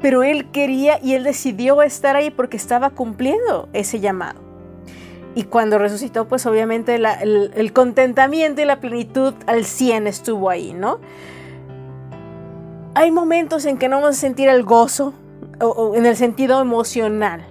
pero 0.00 0.22
él 0.22 0.50
quería 0.50 0.98
y 1.02 1.14
él 1.14 1.24
decidió 1.24 1.82
estar 1.82 2.16
ahí 2.16 2.30
porque 2.30 2.56
estaba 2.56 2.90
cumpliendo 2.90 3.68
ese 3.72 4.00
llamado. 4.00 4.40
Y 5.34 5.44
cuando 5.44 5.78
resucitó, 5.78 6.26
pues 6.26 6.46
obviamente 6.46 6.94
el, 6.94 7.72
contentamiento 7.74 8.62
y 8.62 8.64
la 8.64 8.80
plenitud 8.80 9.34
al 9.46 9.64
100 9.64 10.06
estuvo 10.06 10.48
ahí, 10.48 10.72
¿no? 10.72 10.98
Hay 12.94 13.10
momentos 13.10 13.66
en 13.66 13.76
que 13.76 13.88
no 13.88 13.96
vamos 13.96 14.16
a 14.16 14.20
sentir 14.20 14.48
el 14.48 14.62
gozo, 14.62 15.12
o 15.60 15.94
en 15.94 16.06
el 16.06 16.16
sentido 16.16 16.60
emocional, 16.60 17.44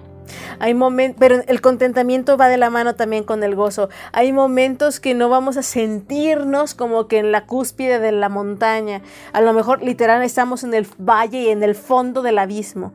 hay 0.58 0.74
momentos, 0.74 1.18
pero 1.18 1.42
el 1.46 1.60
contentamiento 1.60 2.36
va 2.36 2.48
de 2.48 2.56
la 2.56 2.70
mano 2.70 2.94
también 2.94 3.24
con 3.24 3.42
el 3.42 3.54
gozo. 3.54 3.88
Hay 4.12 4.32
momentos 4.32 5.00
que 5.00 5.14
no 5.14 5.28
vamos 5.28 5.56
a 5.56 5.62
sentirnos 5.62 6.74
como 6.74 7.08
que 7.08 7.18
en 7.18 7.32
la 7.32 7.46
cúspide 7.46 7.98
de 7.98 8.12
la 8.12 8.28
montaña. 8.28 9.02
A 9.32 9.40
lo 9.40 9.52
mejor 9.52 9.82
literal 9.82 10.22
estamos 10.22 10.64
en 10.64 10.74
el 10.74 10.86
valle 10.98 11.42
y 11.42 11.48
en 11.48 11.62
el 11.62 11.74
fondo 11.74 12.22
del 12.22 12.38
abismo. 12.38 12.92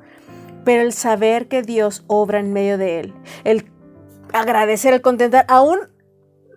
Pero 0.63 0.83
el 0.83 0.93
saber 0.93 1.47
que 1.47 1.61
Dios 1.63 2.03
obra 2.07 2.39
en 2.39 2.53
medio 2.53 2.77
de 2.77 2.99
él, 2.99 3.13
el 3.43 3.71
agradecer, 4.31 4.93
el 4.93 5.01
contentar, 5.01 5.45
aún 5.47 5.79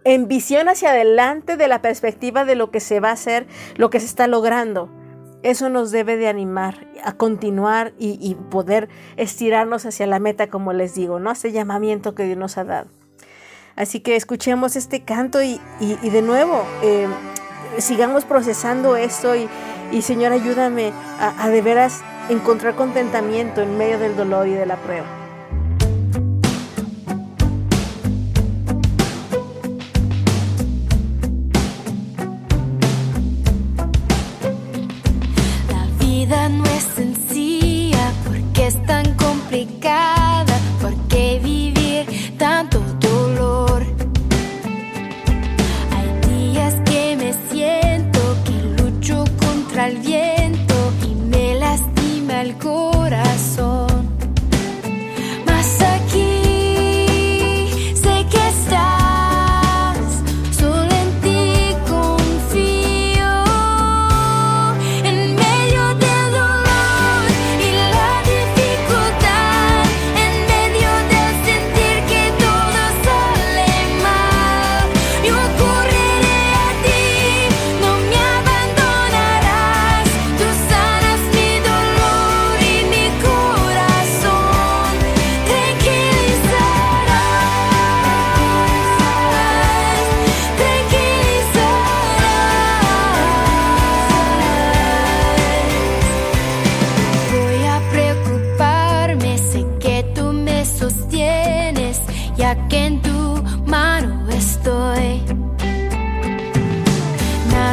en 0.05 0.29
visión 0.29 0.69
hacia 0.69 0.91
adelante 0.91 1.57
de 1.57 1.69
la 1.69 1.81
perspectiva 1.81 2.45
de 2.45 2.55
lo 2.55 2.71
que 2.71 2.81
se 2.81 3.01
va 3.01 3.09
a 3.09 3.13
hacer, 3.13 3.47
lo 3.77 3.89
que 3.89 4.01
se 4.01 4.07
está 4.07 4.27
logrando 4.27 4.91
eso 5.45 5.69
nos 5.69 5.91
debe 5.91 6.17
de 6.17 6.27
animar 6.27 6.87
a 7.05 7.13
continuar 7.13 7.93
y, 7.99 8.35
poder 8.51 8.89
estirarnos 9.17 9.85
hacia 9.85 10.07
la 10.07 10.19
meta, 10.19 10.49
como 10.49 10.73
les 10.73 10.95
digo, 10.95 11.21
¿no? 11.21 11.31
Ese 11.31 11.53
llamamiento 11.53 12.15
que 12.15 12.25
Dios 12.25 12.39
nos 12.39 12.57
ha 12.57 12.65
dado. 12.65 12.89
Así 13.77 14.01
que 14.01 14.17
escuchemos 14.17 14.75
este 14.75 15.05
canto 15.05 15.43
y, 15.43 15.61
de 15.81 16.23
nuevo, 16.23 16.65
eh, 16.83 17.07
sigamos 17.79 18.25
procesando 18.25 18.97
esto 18.97 19.35
y, 19.37 20.03
Señor, 20.03 20.33
ayúdame 20.33 20.93
a 21.21 21.49
de 21.51 21.61
veras 21.61 22.03
encontrar 22.31 22.75
contentamiento 22.75 23.61
en 23.61 23.77
medio 23.77 23.99
del 23.99 24.17
dolor 24.17 24.49
y 24.49 24.55
de 24.55 24.65
la 24.65 24.77
prueba. 24.77 25.24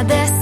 This. 0.02 0.41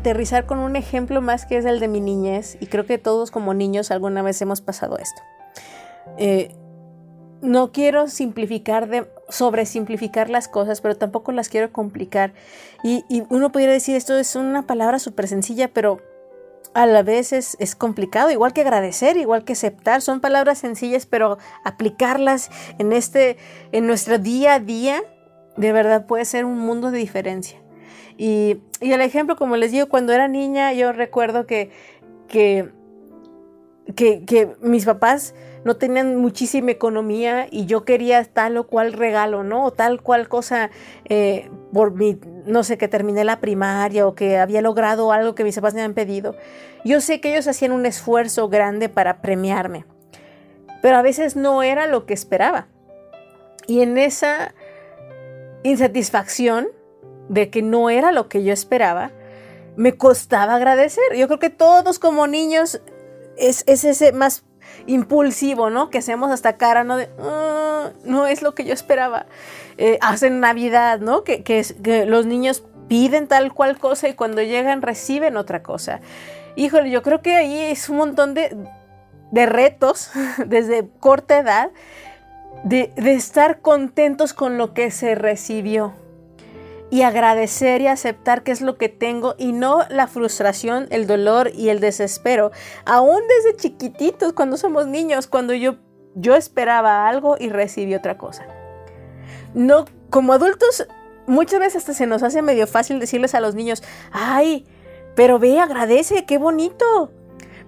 Aterrizar 0.00 0.46
con 0.46 0.60
un 0.60 0.76
ejemplo 0.76 1.20
más 1.20 1.44
que 1.44 1.58
es 1.58 1.66
el 1.66 1.78
de 1.78 1.86
mi 1.86 2.00
niñez, 2.00 2.56
y 2.58 2.66
creo 2.66 2.86
que 2.86 2.96
todos 2.96 3.30
como 3.30 3.52
niños 3.52 3.90
alguna 3.90 4.22
vez 4.22 4.40
hemos 4.40 4.62
pasado 4.62 4.96
esto. 4.96 5.20
Eh, 6.16 6.54
no 7.42 7.70
quiero 7.70 8.08
simplificar, 8.08 8.88
de, 8.88 9.06
sobresimplificar 9.28 10.30
las 10.30 10.48
cosas, 10.48 10.80
pero 10.80 10.96
tampoco 10.96 11.32
las 11.32 11.50
quiero 11.50 11.70
complicar. 11.70 12.32
Y, 12.82 13.04
uno 13.28 13.52
pudiera 13.52 13.74
decir, 13.74 13.94
esto 13.94 14.16
es 14.16 14.36
una 14.36 14.66
palabra 14.66 14.98
súper 14.98 15.28
sencilla, 15.28 15.68
pero 15.68 16.00
a 16.72 16.86
la 16.86 17.02
vez 17.02 17.34
es, 17.34 17.58
es, 17.60 17.74
complicado, 17.74 18.30
igual 18.30 18.54
que 18.54 18.62
agradecer, 18.62 19.18
igual 19.18 19.44
que 19.44 19.52
aceptar. 19.52 20.00
Son 20.00 20.20
palabras 20.20 20.58
sencillas, 20.58 21.04
pero 21.04 21.36
aplicarlas 21.62 22.50
en, 22.78 22.94
este, 22.94 23.36
en 23.72 23.86
nuestro 23.86 24.18
día 24.18 24.54
a 24.54 24.60
día, 24.60 25.02
de 25.58 25.72
verdad 25.72 26.06
puede 26.06 26.24
ser 26.24 26.46
un 26.46 26.58
mundo 26.58 26.90
de 26.90 26.98
diferencia. 26.98 27.59
Y, 28.22 28.60
el 28.82 29.00
ejemplo, 29.00 29.34
como 29.34 29.56
les 29.56 29.72
digo, 29.72 29.88
cuando 29.88 30.12
era 30.12 30.28
niña, 30.28 30.74
yo 30.74 30.92
recuerdo 30.92 31.46
que, 31.46 31.70
que, 32.28 32.68
que, 33.96 34.56
mis 34.60 34.84
papás 34.84 35.34
no 35.64 35.78
tenían 35.78 36.16
muchísima 36.16 36.70
economía 36.70 37.46
y 37.50 37.64
yo 37.64 37.86
quería 37.86 38.22
tal 38.26 38.58
o 38.58 38.66
cual 38.66 38.92
regalo, 38.92 39.42
¿no? 39.42 39.64
O 39.64 39.70
tal 39.72 40.02
cual 40.02 40.28
cosa 40.28 40.68
eh, 41.06 41.48
por 41.72 41.94
mi, 41.94 42.20
no 42.44 42.62
sé, 42.62 42.76
que 42.76 42.88
terminé 42.88 43.24
la 43.24 43.40
primaria 43.40 44.06
o 44.06 44.14
que 44.14 44.36
había 44.36 44.60
logrado 44.60 45.12
algo 45.12 45.34
que 45.34 45.42
mis 45.42 45.54
papás 45.54 45.72
me 45.72 45.80
habían 45.80 45.94
pedido. 45.94 46.36
Yo 46.84 47.00
sé 47.00 47.22
que 47.22 47.32
ellos 47.32 47.48
hacían 47.48 47.72
un 47.72 47.86
esfuerzo 47.86 48.50
grande 48.50 48.90
para 48.90 49.22
premiarme, 49.22 49.86
pero 50.82 50.98
a 50.98 51.02
veces 51.02 51.36
no 51.36 51.62
era 51.62 51.86
lo 51.86 52.04
que 52.04 52.12
esperaba. 52.12 52.68
Y 53.66 53.80
en 53.80 53.96
esa 53.96 54.54
insatisfacción, 55.62 56.68
de 57.30 57.48
que 57.48 57.62
no 57.62 57.90
era 57.90 58.10
lo 58.10 58.28
que 58.28 58.42
yo 58.42 58.52
esperaba, 58.52 59.12
me 59.76 59.96
costaba 59.96 60.56
agradecer. 60.56 61.04
Yo 61.16 61.28
creo 61.28 61.38
que 61.38 61.48
todos 61.48 62.00
como 62.00 62.26
niños 62.26 62.82
es, 63.38 63.62
ese 63.68 64.12
más 64.12 64.42
impulsivo, 64.88 65.70
¿no? 65.70 65.90
Que 65.90 65.98
hacemos 65.98 66.32
hasta 66.32 66.56
cara, 66.56 66.82
¿no? 66.82 66.96
De, 66.96 67.08
ah, 67.20 67.90
no 68.04 68.26
es 68.26 68.42
lo 68.42 68.56
que 68.56 68.64
yo 68.64 68.74
esperaba. 68.74 69.26
Eh, 69.78 69.96
hacen 70.02 70.40
Navidad, 70.40 70.98
¿no? 70.98 71.22
Que, 71.22 71.44
que, 71.44 72.04
los 72.04 72.26
niños 72.26 72.64
piden 72.88 73.28
tal 73.28 73.54
cual 73.54 73.78
cosa 73.78 74.08
y 74.08 74.14
cuando 74.14 74.42
llegan 74.42 74.82
reciben 74.82 75.36
otra 75.36 75.62
cosa. 75.62 76.00
Híjole, 76.56 76.90
yo 76.90 77.02
creo 77.02 77.22
que 77.22 77.36
ahí 77.36 77.60
es 77.60 77.88
un 77.88 77.98
montón 77.98 78.34
de, 78.34 78.56
de 79.30 79.46
retos 79.46 80.10
desde 80.46 80.88
corta 80.98 81.38
edad 81.38 81.70
de, 82.64 82.92
de 82.96 83.14
estar 83.14 83.60
contentos 83.60 84.34
con 84.34 84.58
lo 84.58 84.74
que 84.74 84.90
se 84.90 85.14
recibió 85.14 85.94
y 86.90 87.02
agradecer 87.02 87.80
y 87.80 87.86
aceptar 87.86 88.42
qué 88.42 88.52
es 88.52 88.60
lo 88.60 88.76
que 88.76 88.88
tengo 88.88 89.34
y 89.38 89.52
no 89.52 89.84
la 89.88 90.08
frustración, 90.08 90.88
el 90.90 91.06
dolor 91.06 91.50
y 91.54 91.68
el 91.68 91.80
desespero. 91.80 92.50
Aún 92.84 93.20
desde 93.28 93.56
chiquititos, 93.56 94.32
cuando 94.32 94.56
somos 94.56 94.86
niños, 94.86 95.26
cuando 95.26 95.54
yo, 95.54 95.76
yo 96.14 96.34
esperaba 96.34 97.08
algo 97.08 97.36
y 97.38 97.48
recibí 97.48 97.94
otra 97.94 98.18
cosa. 98.18 98.46
No, 99.54 99.84
como 100.10 100.32
adultos, 100.32 100.86
muchas 101.26 101.60
veces 101.60 101.76
hasta 101.76 101.94
se 101.94 102.06
nos 102.06 102.22
hace 102.22 102.42
medio 102.42 102.66
fácil 102.66 102.98
decirles 102.98 103.34
a 103.34 103.40
los 103.40 103.54
niños, 103.54 103.82
ay, 104.10 104.66
pero 105.14 105.38
ve, 105.38 105.60
agradece, 105.60 106.26
qué 106.26 106.38
bonito. 106.38 107.12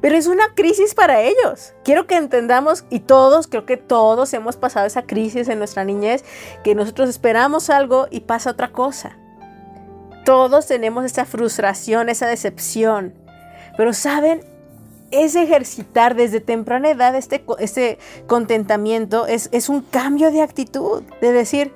Pero 0.02 0.16
es 0.16 0.26
una 0.26 0.52
crisis 0.54 0.94
para 0.94 1.22
ellos. 1.22 1.72
Quiero 1.84 2.06
que 2.06 2.16
entendamos, 2.16 2.84
y 2.90 3.00
todos, 3.00 3.46
creo 3.46 3.64
que 3.64 3.76
todos 3.78 4.34
hemos 4.34 4.56
pasado 4.56 4.84
esa 4.84 5.02
crisis 5.02 5.48
en 5.48 5.58
nuestra 5.58 5.84
niñez, 5.84 6.24
que 6.64 6.74
nosotros 6.74 7.08
esperamos 7.08 7.70
algo 7.70 8.08
y 8.10 8.20
pasa 8.20 8.50
otra 8.50 8.72
cosa. 8.72 9.16
Todos 10.24 10.66
tenemos 10.66 11.04
esa 11.04 11.24
frustración, 11.24 12.08
esa 12.08 12.26
decepción. 12.26 13.14
Pero 13.76 13.94
saben, 13.94 14.44
es 15.12 15.36
ejercitar 15.36 16.16
desde 16.16 16.40
temprana 16.40 16.90
edad 16.90 17.14
este, 17.14 17.44
este 17.60 17.98
contentamiento, 18.26 19.26
es, 19.26 19.48
es 19.52 19.68
un 19.68 19.82
cambio 19.82 20.32
de 20.32 20.42
actitud, 20.42 21.04
de 21.20 21.32
decir, 21.32 21.72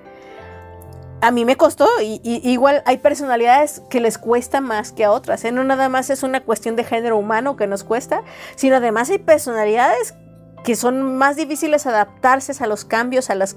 a 1.27 1.33
mí 1.33 1.45
me 1.45 1.57
costó 1.57 1.89
y, 2.01 2.21
igual 2.23 2.85
hay 2.87 2.99
personalidades 2.99 3.83
que 3.91 3.99
les 3.99 4.17
cuesta 4.17 4.61
más 4.61 4.93
que 4.93 5.03
a 5.03 5.11
otras. 5.11 5.45
¿eh? 5.45 5.51
No 5.51 5.65
nada 5.65 5.89
más 5.89 6.09
es 6.09 6.23
una 6.23 6.41
cuestión 6.41 6.77
de 6.77 6.85
género 6.85 7.17
humano 7.19 7.57
que 7.57 7.67
nos 7.67 7.83
cuesta, 7.83 8.23
sino 8.55 8.77
además 8.77 9.11
hay 9.11 9.19
personalidades 9.19 10.15
que 10.63 10.77
son 10.77 11.17
más 11.17 11.35
difíciles 11.35 11.85
adaptarse 11.85 12.53
a 12.63 12.69
los 12.69 12.85
cambios, 12.85 13.29
a 13.29 13.35
las 13.35 13.57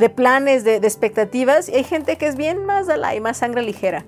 de 0.00 0.10
planes, 0.10 0.64
de, 0.64 0.76
expectativas. 0.76 1.68
Y 1.68 1.76
hay 1.76 1.84
gente 1.84 2.18
que 2.18 2.26
es 2.26 2.34
bien 2.34 2.66
más 2.66 2.88
de 2.88 2.96
la 2.96 3.14
y 3.14 3.20
más 3.20 3.36
sangre 3.36 3.62
ligera. 3.62 4.04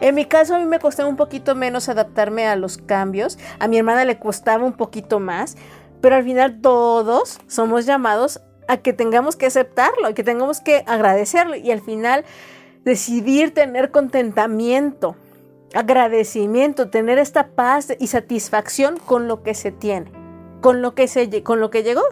En 0.00 0.14
mi 0.14 0.24
caso 0.24 0.54
a 0.54 0.58
mí 0.58 0.64
me 0.64 0.78
costó 0.78 1.06
un 1.06 1.16
poquito 1.16 1.54
menos 1.54 1.90
adaptarme 1.90 2.46
a 2.46 2.56
los 2.56 2.78
cambios. 2.78 3.38
A 3.58 3.68
mi 3.68 3.76
hermana 3.76 4.06
le 4.06 4.18
costaba 4.18 4.64
un 4.64 4.72
poquito 4.72 5.20
más. 5.20 5.58
Pero 6.00 6.16
al 6.16 6.24
final 6.24 6.62
todos 6.62 7.40
somos 7.46 7.84
llamados 7.84 8.40
a 8.68 8.76
que 8.76 8.92
tengamos 8.92 9.34
que 9.34 9.46
aceptarlo, 9.46 10.06
a 10.06 10.12
que 10.12 10.22
tengamos 10.22 10.60
que 10.60 10.84
agradecerlo 10.86 11.56
y 11.56 11.72
al 11.72 11.80
final 11.80 12.24
decidir 12.84 13.52
tener 13.52 13.90
contentamiento, 13.90 15.16
agradecimiento, 15.74 16.90
tener 16.90 17.18
esta 17.18 17.48
paz 17.48 17.94
y 17.98 18.06
satisfacción 18.06 18.98
con 18.98 19.26
lo 19.26 19.42
que 19.42 19.54
se 19.54 19.72
tiene, 19.72 20.12
con 20.60 20.82
lo 20.82 20.94
que, 20.94 21.08
se, 21.08 21.42
con 21.42 21.60
lo 21.60 21.70
que 21.70 21.82
llegó. 21.82 22.02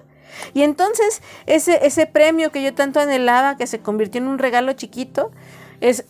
Y 0.55 0.63
entonces 0.63 1.23
ese, 1.47 1.87
ese 1.87 2.07
premio 2.07 2.51
que 2.51 2.63
yo 2.63 2.75
tanto 2.75 3.01
anhelaba, 3.01 3.57
que 3.57 3.67
se 3.67 3.81
convirtió 3.81 4.21
en 4.21 4.29
un 4.29 4.39
regalo 4.39 4.73
chiquito, 4.73 5.31
es, 5.81 6.07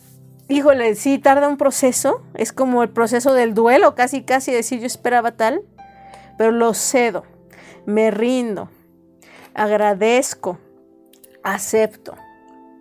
híjole, 0.47 0.95
sí 0.95 1.19
tarda 1.19 1.49
un 1.49 1.57
proceso, 1.57 2.21
es 2.33 2.53
como 2.53 2.83
el 2.83 2.89
proceso 2.89 3.33
del 3.33 3.53
duelo, 3.53 3.95
casi, 3.95 4.23
casi 4.23 4.51
decir 4.51 4.79
yo 4.79 4.87
esperaba 4.87 5.33
tal, 5.33 5.61
pero 6.37 6.51
lo 6.51 6.73
cedo, 6.73 7.23
me 7.85 8.11
rindo, 8.11 8.69
agradezco, 9.57 10.59
acepto. 11.43 12.15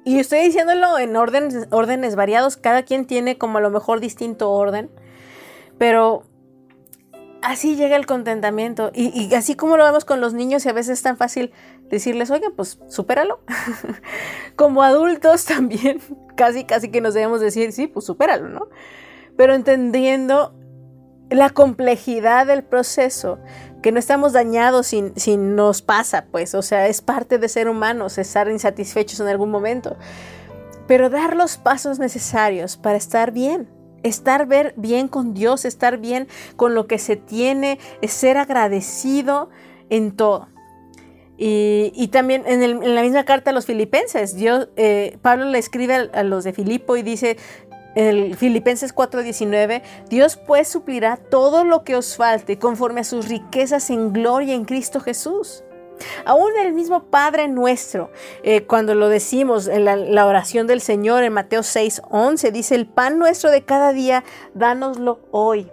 Y 0.05 0.21
estoy 0.21 0.41
diciéndolo 0.41 0.99
en 1.01 1.17
órdenes, 1.17 1.67
órdenes 1.71 2.15
variados, 2.15 2.57
cada 2.57 2.85
quien 2.85 3.07
tiene 3.07 3.39
como 3.39 3.59
a 3.59 3.61
lo 3.61 3.71
mejor 3.71 3.99
distinto 3.99 4.53
orden, 4.53 4.89
pero 5.79 6.23
así 7.43 7.75
llega 7.75 7.97
el 7.97 8.07
contentamiento. 8.07 8.93
Y, 8.95 9.35
así 9.35 9.57
como 9.57 9.77
lo 9.77 9.85
vemos 9.85 10.05
con 10.05 10.21
los 10.21 10.33
niños 10.33 10.65
y 10.65 10.69
a 10.69 10.73
veces 10.73 10.99
es 10.99 11.03
tan 11.03 11.17
fácil 11.17 11.53
decirles, 11.89 12.31
oiga, 12.31 12.51
pues 12.55 12.79
supéralo. 12.89 13.41
como 14.57 14.83
adultos 14.83 15.45
también, 15.45 16.01
casi, 16.37 16.65
casi 16.65 16.91
que 16.91 17.01
nos 17.01 17.15
debemos 17.15 17.41
decir, 17.41 17.73
sí, 17.73 17.87
pues 17.89 18.05
supéralo, 18.05 18.49
¿no? 18.49 18.69
Pero 19.37 19.55
entendiendo 19.55 20.55
la 21.31 21.51
complejidad 21.51 22.47
del 22.47 22.63
proceso, 22.63 23.39
que 23.87 23.93
no 23.93 24.01
estamos 24.01 24.33
dañados 24.33 24.89
si, 24.89 25.37
nos 25.37 25.81
pasa, 25.81 26.27
pues, 26.33 26.57
o 26.57 26.63
sea, 26.63 26.89
es 26.89 27.03
parte 27.03 27.39
de 27.39 27.49
ser 27.49 27.69
humanos, 27.69 28.19
estar 28.19 28.51
insatisfechos 28.51 29.21
en 29.21 29.29
algún 29.29 29.49
momento, 29.49 29.97
pero 30.89 31.09
dar 31.09 31.37
los 31.37 31.57
pasos 31.57 32.01
necesarios 32.01 32.77
para 32.77 32.97
estar 32.97 33.31
bien, 33.31 33.69
estar 34.03 34.49
bien 34.75 35.07
con 35.07 35.35
Dios, 35.35 35.65
estar 35.65 35.99
bien 35.99 36.27
con 36.57 36.75
lo 36.75 36.89
que 36.89 36.99
se 36.99 37.15
tiene, 37.15 37.79
es 38.03 38.11
ser 38.11 38.39
agradecido 38.39 39.51
en 39.89 40.17
todo. 40.17 40.49
Y, 41.39 42.09
también 42.11 42.43
en, 42.47 42.93
la 42.93 43.03
misma 43.03 43.25
carta 43.25 43.51
a 43.51 43.55
los 43.55 43.67
filipenses, 43.67 44.35
Dios, 44.35 44.69
eh, 44.75 45.17
Pablo 45.23 45.45
le 45.45 45.59
escribe 45.59 45.95
a, 45.95 46.01
a 46.13 46.23
los 46.25 46.43
de 46.43 46.53
Filipo 46.53 46.97
y 46.97 47.03
dice, 47.03 47.37
el 47.97 48.37
Filipenses 48.37 48.95
4:19, 48.95 49.83
Dios 50.09 50.37
pues 50.37 50.69
suplirá 50.69 51.17
todo 51.17 51.65
lo 51.65 51.83
que 51.83 51.97
os 51.97 52.17
falte 52.17 52.59
conforme 52.59 53.01
a 53.01 53.05
sus 53.05 53.29
riquezas 53.29 53.91
en 53.91 54.13
gloria 54.13 54.55
en 54.55 54.65
Cristo 54.65 55.01
Jesús. 55.01 55.65
Aún 56.27 56.51
el 56.63 56.75
mismo 56.75 57.05
Padre 57.05 57.49
nuestro, 57.49 58.11
eh, 58.43 58.67
cuando 58.67 58.95
lo 58.95 59.09
decimos 59.09 59.67
en 59.67 59.87
la, 59.87 60.27
oración 60.27 60.67
del 60.67 60.83
Señor 60.83 61.25
en 61.25 61.33
Mateo 61.33 61.63
6:11, 61.63 62.53
dice, 62.53 62.75
el 62.75 62.87
pan 62.87 63.19
nuestro 63.19 63.51
de 63.51 63.65
cada 63.65 63.95
día, 63.95 64.23
dánoslo 64.55 65.21
hoy. 65.31 65.71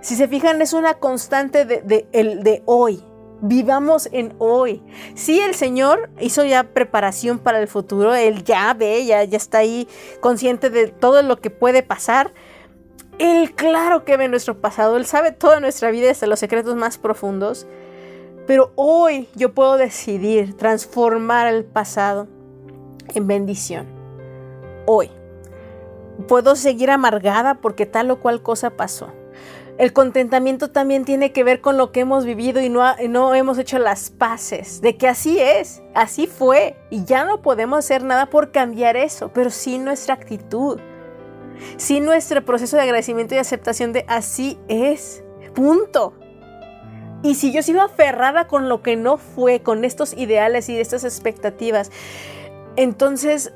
Si 0.00 0.16
se 0.16 0.26
fijan, 0.26 0.60
es 0.60 0.72
una 0.72 0.94
constante 0.94 1.64
de, 1.64 1.82
de 1.82 2.62
hoy. 2.66 3.04
Vivamos 3.40 4.08
en 4.10 4.34
hoy. 4.38 4.82
Si 5.14 5.38
el 5.38 5.54
Señor 5.54 6.10
hizo 6.20 6.44
ya 6.44 6.64
preparación 6.64 7.38
para 7.38 7.60
el 7.60 7.68
futuro, 7.68 8.14
Él 8.14 8.42
ya 8.42 8.74
ve, 8.74 9.04
ya, 9.06 9.22
ya 9.22 9.36
está 9.36 9.58
ahí 9.58 9.86
consciente 10.20 10.70
de 10.70 10.88
todo 10.88 11.22
lo 11.22 11.40
que 11.40 11.50
puede 11.50 11.84
pasar. 11.84 12.32
Él 13.18 13.54
claro 13.54 14.04
que 14.04 14.16
ve 14.16 14.28
nuestro 14.28 14.60
pasado, 14.60 14.96
Él 14.96 15.06
sabe 15.06 15.30
toda 15.32 15.60
nuestra 15.60 15.90
vida 15.90 16.10
hasta 16.10 16.26
los 16.26 16.40
secretos 16.40 16.74
más 16.74 16.98
profundos. 16.98 17.66
Pero 18.48 18.72
hoy 18.74 19.28
yo 19.36 19.54
puedo 19.54 19.76
decidir 19.76 20.56
transformar 20.56 21.46
el 21.46 21.64
pasado 21.64 22.26
en 23.14 23.26
bendición. 23.26 23.86
Hoy. 24.86 25.10
Puedo 26.26 26.56
seguir 26.56 26.90
amargada 26.90 27.54
porque 27.60 27.86
tal 27.86 28.10
o 28.10 28.18
cual 28.18 28.42
cosa 28.42 28.70
pasó. 28.70 29.12
El 29.78 29.92
contentamiento 29.92 30.70
también 30.70 31.04
tiene 31.04 31.30
que 31.30 31.44
ver 31.44 31.60
con 31.60 31.76
lo 31.76 31.92
que 31.92 32.00
hemos 32.00 32.24
vivido 32.24 32.60
y 32.60 32.68
no, 32.68 32.82
no 33.08 33.32
hemos 33.36 33.58
hecho 33.58 33.78
las 33.78 34.10
paces, 34.10 34.80
de 34.80 34.96
que 34.96 35.06
así 35.06 35.38
es, 35.38 35.82
así 35.94 36.26
fue, 36.26 36.76
y 36.90 37.04
ya 37.04 37.24
no 37.24 37.42
podemos 37.42 37.78
hacer 37.78 38.02
nada 38.02 38.26
por 38.26 38.50
cambiar 38.50 38.96
eso, 38.96 39.30
pero 39.32 39.50
sí 39.50 39.78
nuestra 39.78 40.14
actitud, 40.14 40.80
sí 41.76 42.00
nuestro 42.00 42.44
proceso 42.44 42.76
de 42.76 42.82
agradecimiento 42.82 43.36
y 43.36 43.38
aceptación 43.38 43.92
de 43.92 44.04
así 44.08 44.58
es, 44.66 45.22
punto. 45.54 46.12
Y 47.22 47.36
si 47.36 47.52
yo 47.52 47.62
sigo 47.62 47.80
aferrada 47.80 48.48
con 48.48 48.68
lo 48.68 48.82
que 48.82 48.96
no 48.96 49.16
fue, 49.16 49.62
con 49.62 49.84
estos 49.84 50.12
ideales 50.12 50.68
y 50.68 50.80
estas 50.80 51.04
expectativas, 51.04 51.92
entonces, 52.74 53.52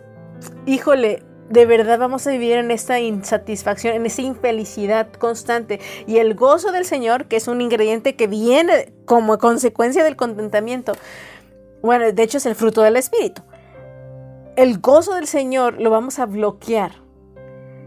híjole, 0.67 1.25
de 1.51 1.67
verdad 1.67 1.99
vamos 1.99 2.27
a 2.27 2.31
vivir 2.31 2.53
en 2.53 2.71
esta 2.71 3.01
insatisfacción, 3.01 3.95
en 3.95 4.07
esta 4.07 4.23
infelicidad 4.23 5.13
constante. 5.13 5.81
Y 6.07 6.19
el 6.19 6.35
gozo 6.35 6.73
del 6.73 6.85
Señor, 6.85 7.27
que 7.27 7.37
es 7.37 7.49
un 7.49 7.61
ingrediente 7.61 8.17
que 8.17 8.27
viene 8.27 8.93
como 9.05 9.39
consecuencia 9.39 10.05
del 10.05 10.17
contentamiento, 10.17 10.95
bueno, 11.83 12.11
de 12.13 12.23
hecho 12.23 12.39
es 12.39 12.47
el 12.47 12.55
fruto 12.55 12.83
del 12.83 12.97
Espíritu. 12.97 13.43
El 14.57 14.79
gozo 14.79 15.15
del 15.15 15.27
Señor 15.27 15.81
lo 15.81 15.91
vamos 15.91 16.19
a 16.19 16.27
bloquear 16.27 17.03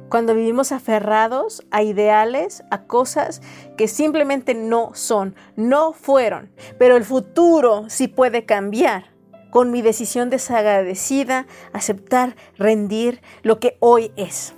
cuando 0.09 0.35
vivimos 0.35 0.71
aferrados 0.71 1.63
a 1.71 1.81
ideales, 1.81 2.63
a 2.71 2.83
cosas 2.83 3.41
que 3.77 3.87
simplemente 3.87 4.53
no 4.53 4.91
son, 4.93 5.35
no 5.55 5.93
fueron, 5.93 6.51
pero 6.77 6.95
el 6.95 7.03
futuro 7.03 7.85
sí 7.89 8.07
puede 8.07 8.45
cambiar 8.45 9.14
con 9.55 9.71
mi 9.71 9.81
decisión 9.81 10.29
desagradecida, 10.29 11.47
aceptar, 11.71 12.35
rendir 12.57 13.21
lo 13.41 13.57
que 13.61 13.77
hoy 13.79 14.11
es. 14.17 14.53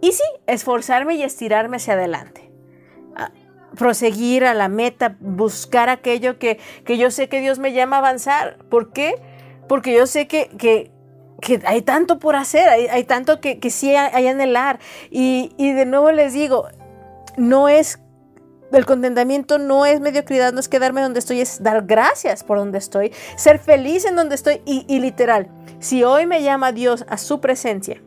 Y 0.00 0.12
sí, 0.12 0.22
esforzarme 0.46 1.16
y 1.16 1.24
estirarme 1.24 1.78
hacia 1.78 1.94
adelante. 1.94 2.48
proseguir 3.76 4.44
a 4.44 4.54
la 4.54 4.68
meta, 4.68 5.16
buscar 5.18 5.88
aquello 5.88 6.38
que, 6.38 6.60
yo 6.86 7.10
sé 7.10 7.28
que 7.28 7.40
Dios 7.40 7.58
me 7.58 7.72
llama 7.72 7.96
a 7.96 7.98
avanzar. 7.98 8.56
¿Por 8.70 8.92
qué? 8.92 9.16
Porque 9.66 9.92
yo 9.92 10.06
sé 10.06 10.28
que, 10.28 10.48
que, 10.58 10.92
hay 11.66 11.82
tanto 11.82 12.20
por 12.20 12.36
hacer, 12.36 12.68
hay, 12.68 13.02
tanto 13.02 13.40
que, 13.40 13.58
que 13.58 13.70
sí 13.70 13.96
hay 13.96 14.28
anhelar. 14.28 14.78
Y, 15.10 15.50
y 15.56 15.72
de 15.72 15.86
nuevo 15.86 16.12
les 16.12 16.34
digo, 16.34 16.68
no 17.36 17.68
es 17.68 17.98
el 18.72 18.86
contentamiento 18.86 19.58
no 19.58 19.86
es 19.86 20.00
mediocridad, 20.00 20.52
no 20.52 20.60
es 20.60 20.68
quedarme 20.68 21.00
donde 21.00 21.18
estoy, 21.18 21.40
es 21.40 21.62
dar 21.62 21.84
gracias 21.86 22.44
por 22.44 22.58
donde 22.58 22.78
estoy, 22.78 23.12
ser 23.36 23.58
feliz 23.58 24.04
en 24.04 24.16
donde 24.16 24.34
estoy 24.34 24.62
y, 24.64 24.98
literal. 25.00 25.48
Si 25.78 26.04
hoy 26.04 26.26
me 26.26 26.42
llama 26.42 26.72
Dios 26.72 27.04
a 27.08 27.18
su 27.18 27.40
presencia, 27.40 28.00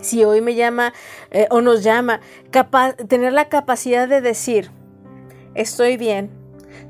si 0.00 0.24
hoy 0.24 0.40
me 0.40 0.54
llama 0.54 0.92
eh, 1.30 1.46
o 1.50 1.60
nos 1.60 1.82
llama, 1.82 2.20
tener 3.08 3.32
la 3.32 3.48
capacidad 3.48 4.08
de 4.08 4.20
decir, 4.20 4.70
estoy 5.54 5.96
bien, 5.96 6.30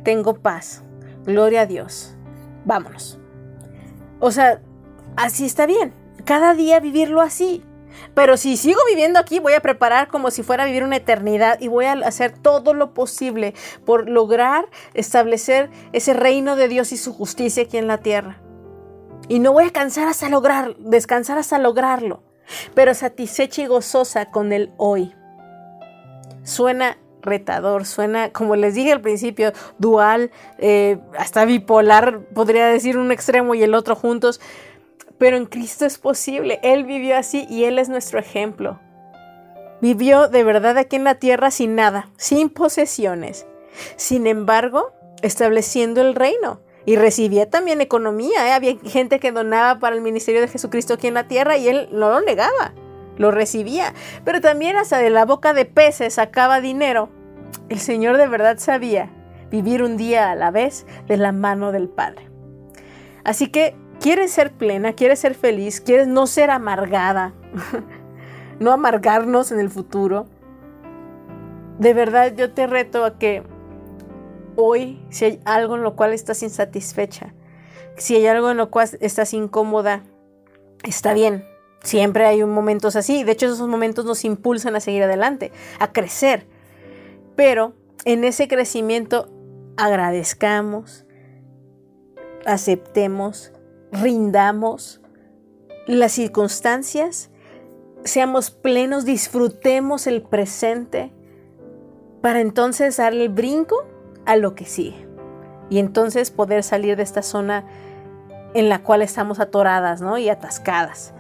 tengo 0.02 0.34
paz, 0.34 0.82
gloria 1.24 1.62
a 1.62 1.66
Dios, 1.66 2.16
vámonos. 2.64 3.18
O 4.20 4.30
sea, 4.30 4.60
así 5.16 5.44
está 5.44 5.66
bien. 5.66 5.92
Cada 6.24 6.54
día 6.54 6.80
vivirlo 6.80 7.20
así. 7.20 7.62
Pero 8.14 8.36
si 8.36 8.56
sigo 8.56 8.80
viviendo 8.88 9.18
aquí, 9.18 9.38
voy 9.38 9.54
a 9.54 9.60
preparar 9.60 10.08
como 10.08 10.30
si 10.30 10.42
fuera 10.42 10.64
a 10.64 10.66
vivir 10.66 10.84
una 10.84 10.96
eternidad 10.96 11.60
y 11.60 11.68
voy 11.68 11.86
a 11.86 11.92
hacer 11.92 12.32
todo 12.38 12.74
lo 12.74 12.94
posible 12.94 13.54
por 13.84 14.08
lograr 14.08 14.66
establecer 14.94 15.70
ese 15.92 16.14
reino 16.14 16.56
de 16.56 16.68
Dios 16.68 16.92
y 16.92 16.96
su 16.96 17.12
justicia 17.12 17.64
aquí 17.64 17.78
en 17.78 17.86
la 17.86 17.98
tierra. 17.98 18.40
Y 19.28 19.38
no 19.38 19.52
voy 19.52 19.64
a 19.64 19.72
cansar 19.72 20.08
hasta 20.08 20.28
lograr, 20.28 20.76
descansar 20.76 21.38
hasta 21.38 21.58
lograrlo, 21.58 22.22
pero 22.74 22.94
satisfecha 22.94 23.62
y 23.62 23.66
gozosa 23.66 24.26
con 24.26 24.52
el 24.52 24.72
hoy. 24.76 25.14
Suena 26.42 26.98
retador, 27.24 27.86
suena, 27.86 28.30
como 28.30 28.54
les 28.54 28.74
dije 28.74 28.92
al 28.92 29.00
principio, 29.00 29.52
dual, 29.78 30.30
eh, 30.58 30.98
hasta 31.18 31.44
bipolar, 31.44 32.20
podría 32.34 32.66
decir 32.66 32.98
un 32.98 33.10
extremo 33.12 33.54
y 33.54 33.62
el 33.62 33.74
otro 33.74 33.96
juntos, 33.96 34.40
pero 35.24 35.38
en 35.38 35.46
Cristo 35.46 35.86
es 35.86 35.96
posible. 35.96 36.60
Él 36.62 36.84
vivió 36.84 37.16
así 37.16 37.46
y 37.48 37.64
Él 37.64 37.78
es 37.78 37.88
nuestro 37.88 38.18
ejemplo. 38.18 38.78
Vivió 39.80 40.28
de 40.28 40.44
verdad 40.44 40.76
aquí 40.76 40.96
en 40.96 41.04
la 41.04 41.14
tierra 41.14 41.50
sin 41.50 41.74
nada, 41.74 42.10
sin 42.18 42.50
posesiones. 42.50 43.46
Sin 43.96 44.26
embargo, 44.26 44.92
estableciendo 45.22 46.02
el 46.02 46.14
reino. 46.14 46.60
Y 46.84 46.96
recibía 46.96 47.48
también 47.48 47.80
economía. 47.80 48.46
¿eh? 48.46 48.52
Había 48.52 48.76
gente 48.84 49.18
que 49.18 49.32
donaba 49.32 49.78
para 49.78 49.96
el 49.96 50.02
ministerio 50.02 50.42
de 50.42 50.48
Jesucristo 50.48 50.92
aquí 50.92 51.06
en 51.06 51.14
la 51.14 51.26
tierra 51.26 51.56
y 51.56 51.68
él 51.68 51.88
no 51.90 52.10
lo 52.10 52.20
negaba. 52.20 52.74
Lo 53.16 53.30
recibía. 53.30 53.94
Pero 54.26 54.42
también 54.42 54.76
hasta 54.76 54.98
de 54.98 55.08
la 55.08 55.24
boca 55.24 55.54
de 55.54 55.64
peces 55.64 56.12
sacaba 56.12 56.60
dinero. 56.60 57.08
El 57.70 57.78
Señor 57.78 58.18
de 58.18 58.28
verdad 58.28 58.58
sabía 58.58 59.10
vivir 59.50 59.82
un 59.82 59.96
día 59.96 60.32
a 60.32 60.36
la 60.36 60.50
vez 60.50 60.84
de 61.08 61.16
la 61.16 61.32
mano 61.32 61.72
del 61.72 61.88
Padre. 61.88 62.28
Así 63.24 63.46
que 63.48 63.74
quieres 64.04 64.32
ser 64.32 64.52
plena, 64.52 64.92
quieres 64.92 65.20
ser 65.20 65.34
feliz, 65.34 65.80
quieres 65.80 66.06
no 66.06 66.26
ser 66.26 66.50
amargada, 66.50 67.32
no 68.60 68.70
amargarnos 68.70 69.50
en 69.50 69.58
el 69.58 69.70
futuro, 69.70 70.26
de 71.78 71.94
verdad 71.94 72.34
yo 72.36 72.52
te 72.52 72.66
reto 72.66 73.06
a 73.06 73.18
que 73.18 73.42
hoy, 74.56 75.02
si 75.08 75.24
hay 75.24 75.40
algo 75.46 75.76
en 75.76 75.82
lo 75.82 75.96
cual 75.96 76.12
estás 76.12 76.42
insatisfecha, 76.42 77.32
si 77.96 78.16
hay 78.16 78.26
algo 78.26 78.50
en 78.50 78.58
lo 78.58 78.70
cual 78.70 78.90
estás 79.00 79.32
incómoda, 79.32 80.02
está 80.82 81.14
bien. 81.14 81.42
Siempre 81.82 82.26
hay 82.26 82.44
momentos 82.44 82.96
así. 82.96 83.24
De 83.24 83.32
hecho, 83.32 83.46
esos 83.46 83.68
momentos 83.68 84.04
nos 84.04 84.22
impulsan 84.26 84.76
a 84.76 84.80
seguir 84.80 85.02
adelante, 85.02 85.50
a 85.78 85.92
crecer. 85.92 86.46
Pero 87.36 87.72
en 88.04 88.24
ese 88.24 88.48
crecimiento 88.48 89.30
agradezcamos, 89.76 91.06
aceptemos 92.44 93.54
rindamos 94.00 95.00
las 95.86 96.12
circunstancias, 96.12 97.30
seamos 98.04 98.50
plenos, 98.50 99.04
disfrutemos 99.04 100.06
el 100.06 100.22
presente, 100.22 101.12
para 102.20 102.40
entonces 102.40 102.96
darle 102.96 103.24
el 103.24 103.28
brinco 103.28 103.84
a 104.24 104.36
lo 104.36 104.54
que 104.54 104.64
sigue. 104.64 105.06
Y 105.68 105.78
entonces 105.78 106.30
poder 106.30 106.62
salir 106.62 106.96
de 106.96 107.02
esta 107.02 107.22
zona 107.22 107.66
en 108.54 108.68
la 108.68 108.82
cual 108.82 109.02
estamos 109.02 109.40
atoradas, 109.40 110.00
¿no? 110.00 110.16
Y 110.16 110.28
atascadas. 110.28 111.12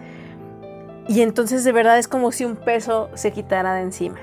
Y 1.08 1.20
entonces 1.20 1.64
de 1.64 1.72
verdad 1.72 1.98
es 1.98 2.08
como 2.08 2.32
si 2.32 2.44
un 2.44 2.56
peso 2.56 3.10
se 3.14 3.32
quitara 3.32 3.74
de 3.74 3.82
encima. 3.82 4.18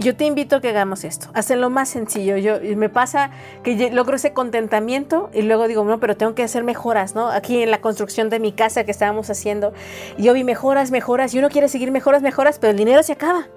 Yo 0.00 0.16
te 0.16 0.24
invito 0.24 0.56
a 0.56 0.60
que 0.60 0.68
hagamos 0.68 1.04
esto. 1.04 1.28
Hacen 1.34 1.60
lo 1.60 1.70
más 1.70 1.88
sencillo. 1.88 2.36
Yo 2.36 2.58
me 2.76 2.88
pasa 2.88 3.30
que 3.62 3.90
logro 3.90 4.16
ese 4.16 4.32
contentamiento 4.32 5.30
y 5.32 5.42
luego 5.42 5.68
digo, 5.68 5.84
no, 5.84 6.00
pero 6.00 6.16
tengo 6.16 6.34
que 6.34 6.42
hacer 6.42 6.64
mejoras, 6.64 7.14
¿no? 7.14 7.28
Aquí 7.28 7.62
en 7.62 7.70
la 7.70 7.80
construcción 7.80 8.28
de 8.28 8.40
mi 8.40 8.52
casa 8.52 8.84
que 8.84 8.90
estábamos 8.90 9.30
haciendo, 9.30 9.72
yo 10.18 10.32
vi 10.34 10.44
mejoras, 10.44 10.90
mejoras 10.90 11.32
y 11.32 11.38
uno 11.38 11.48
quiere 11.48 11.68
seguir 11.68 11.90
mejoras, 11.90 12.22
mejoras, 12.22 12.58
pero 12.58 12.72
el 12.72 12.76
dinero 12.76 13.02
se 13.02 13.12
acaba. 13.12 13.48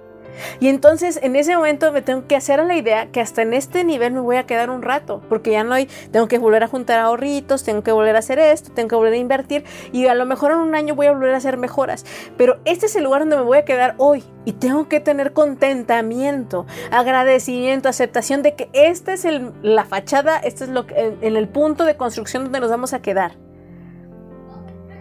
Y 0.60 0.68
entonces 0.68 1.18
en 1.22 1.36
ese 1.36 1.56
momento 1.56 1.92
me 1.92 2.02
tengo 2.02 2.26
que 2.26 2.36
hacer 2.36 2.60
a 2.60 2.64
la 2.64 2.76
idea 2.76 3.10
que 3.10 3.20
hasta 3.20 3.42
en 3.42 3.54
este 3.54 3.84
nivel 3.84 4.12
me 4.12 4.20
voy 4.20 4.36
a 4.36 4.46
quedar 4.46 4.70
un 4.70 4.82
rato, 4.82 5.22
porque 5.28 5.52
ya 5.52 5.64
no 5.64 5.74
hay, 5.74 5.88
tengo 6.10 6.28
que 6.28 6.38
volver 6.38 6.62
a 6.62 6.68
juntar 6.68 6.98
ahorritos, 7.00 7.64
tengo 7.64 7.82
que 7.82 7.92
volver 7.92 8.16
a 8.16 8.20
hacer 8.20 8.38
esto, 8.38 8.72
tengo 8.72 8.88
que 8.88 8.96
volver 8.96 9.14
a 9.14 9.16
invertir 9.16 9.64
y 9.92 10.06
a 10.06 10.14
lo 10.14 10.26
mejor 10.26 10.52
en 10.52 10.58
un 10.58 10.74
año 10.74 10.94
voy 10.94 11.06
a 11.06 11.12
volver 11.12 11.34
a 11.34 11.38
hacer 11.38 11.56
mejoras. 11.56 12.04
Pero 12.36 12.58
este 12.64 12.86
es 12.86 12.96
el 12.96 13.04
lugar 13.04 13.22
donde 13.22 13.36
me 13.36 13.42
voy 13.42 13.58
a 13.58 13.64
quedar 13.64 13.94
hoy 13.98 14.24
y 14.44 14.52
tengo 14.52 14.88
que 14.88 15.00
tener 15.00 15.32
contentamiento, 15.32 16.66
agradecimiento, 16.90 17.88
aceptación 17.88 18.42
de 18.42 18.54
que 18.54 18.68
esta 18.72 19.12
es 19.12 19.26
la 19.62 19.84
fachada, 19.84 20.38
este 20.38 20.64
es 20.64 20.70
lo 20.70 20.86
en 20.88 21.36
el 21.36 21.48
punto 21.48 21.84
de 21.84 21.96
construcción 21.96 22.44
donde 22.44 22.60
nos 22.60 22.70
vamos 22.70 22.92
a 22.92 23.02
quedar. 23.02 23.36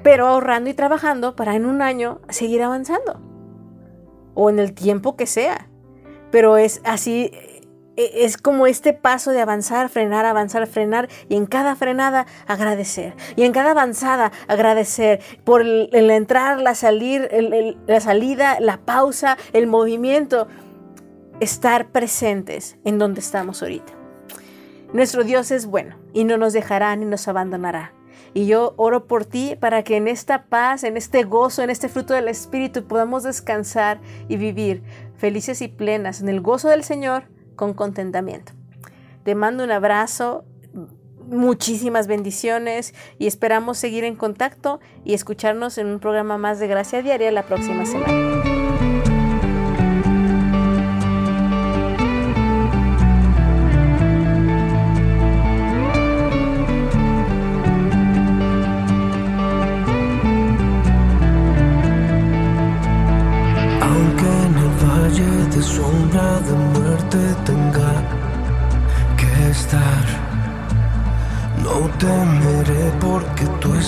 Pero 0.04 0.28
ahorrando 0.28 0.70
y 0.70 0.74
trabajando 0.74 1.36
para 1.36 1.56
en 1.56 1.66
un 1.66 1.82
año 1.82 2.22
seguir 2.30 2.64
avanzando 2.64 3.27
o 4.38 4.50
en 4.52 4.60
el 4.60 4.74
tiempo 4.74 5.18
que 5.18 5.26
sea. 5.26 5.68
Pero 6.32 6.58
es 6.58 6.80
así, 6.86 7.32
e, 7.98 8.24
es 8.24 8.38
como 8.38 8.68
este 8.68 8.94
paso 8.94 9.32
de 9.32 9.42
avanzar, 9.42 9.90
frenar, 9.90 10.26
avanzar, 10.26 10.68
frenar 10.68 11.10
y 11.28 11.36
en 11.36 11.48
cada 11.48 11.76
frenada 11.76 12.28
agradecer. 12.46 13.16
Y 13.36 13.44
en 13.44 13.52
cada 13.52 13.72
avanzada 13.72 14.32
agradecer 14.48 15.20
por 15.44 15.62
el, 15.62 15.90
entrar, 16.12 16.62
la, 16.62 16.76
salir, 16.76 17.28
la 17.88 18.00
salida, 18.00 18.60
la 18.60 18.78
pausa, 18.78 19.38
el 19.54 19.68
movimiento. 19.68 20.48
Estar 21.40 21.92
presentes 21.92 22.78
en 22.84 22.98
donde 22.98 23.20
estamos 23.20 23.62
ahorita. 23.62 23.94
Nuestro 24.94 25.24
Dios 25.24 25.52
es 25.52 25.66
bueno 25.66 25.96
y 26.14 26.24
no 26.24 26.38
nos 26.38 26.54
dejará 26.54 26.96
ni 26.96 27.06
nos 27.06 27.28
abandonará. 27.28 27.97
Y 28.34 28.46
yo 28.46 28.74
oro 28.78 29.08
por 29.08 29.26
ti 29.26 29.56
para 29.60 29.84
que 29.84 29.98
en 29.98 30.08
esta 30.08 30.46
paz, 30.46 30.84
en 30.84 30.98
este 30.98 31.24
gozo, 31.24 31.64
en 31.64 31.70
este 31.70 31.90
fruto 31.90 32.14
del 32.14 32.28
Espíritu 32.28 32.86
podamos 32.86 33.24
descansar 33.24 34.00
y 34.28 34.38
vivir 34.38 34.84
felices 35.18 35.62
y 35.62 35.68
plenas 35.68 36.22
en 36.22 36.30
el 36.30 36.42
gozo 36.42 36.70
del 36.70 36.84
Señor 36.84 37.24
con 37.56 37.74
contentamiento. 37.74 38.54
Te 39.24 39.36
mando 39.36 39.64
un 39.64 39.72
abrazo, 39.72 40.46
muchísimas 41.28 42.08
bendiciones 42.08 42.94
y 43.20 43.28
esperamos 43.28 43.78
seguir 43.78 44.04
en 44.04 44.16
contacto 44.16 44.80
y 45.04 45.14
escucharnos 45.14 45.78
en 45.78 45.88
un 45.88 46.00
programa 46.00 46.38
más 46.38 46.60
de 46.60 46.68
Gracia 46.68 47.02
Diaria 47.02 47.32
la 47.32 47.44
próxima 47.44 47.86
semana. 47.86 48.47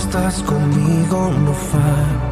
Estás 0.09 0.41
conmigo, 0.41 1.31
no 1.45 1.53
fallarás. 1.53 2.28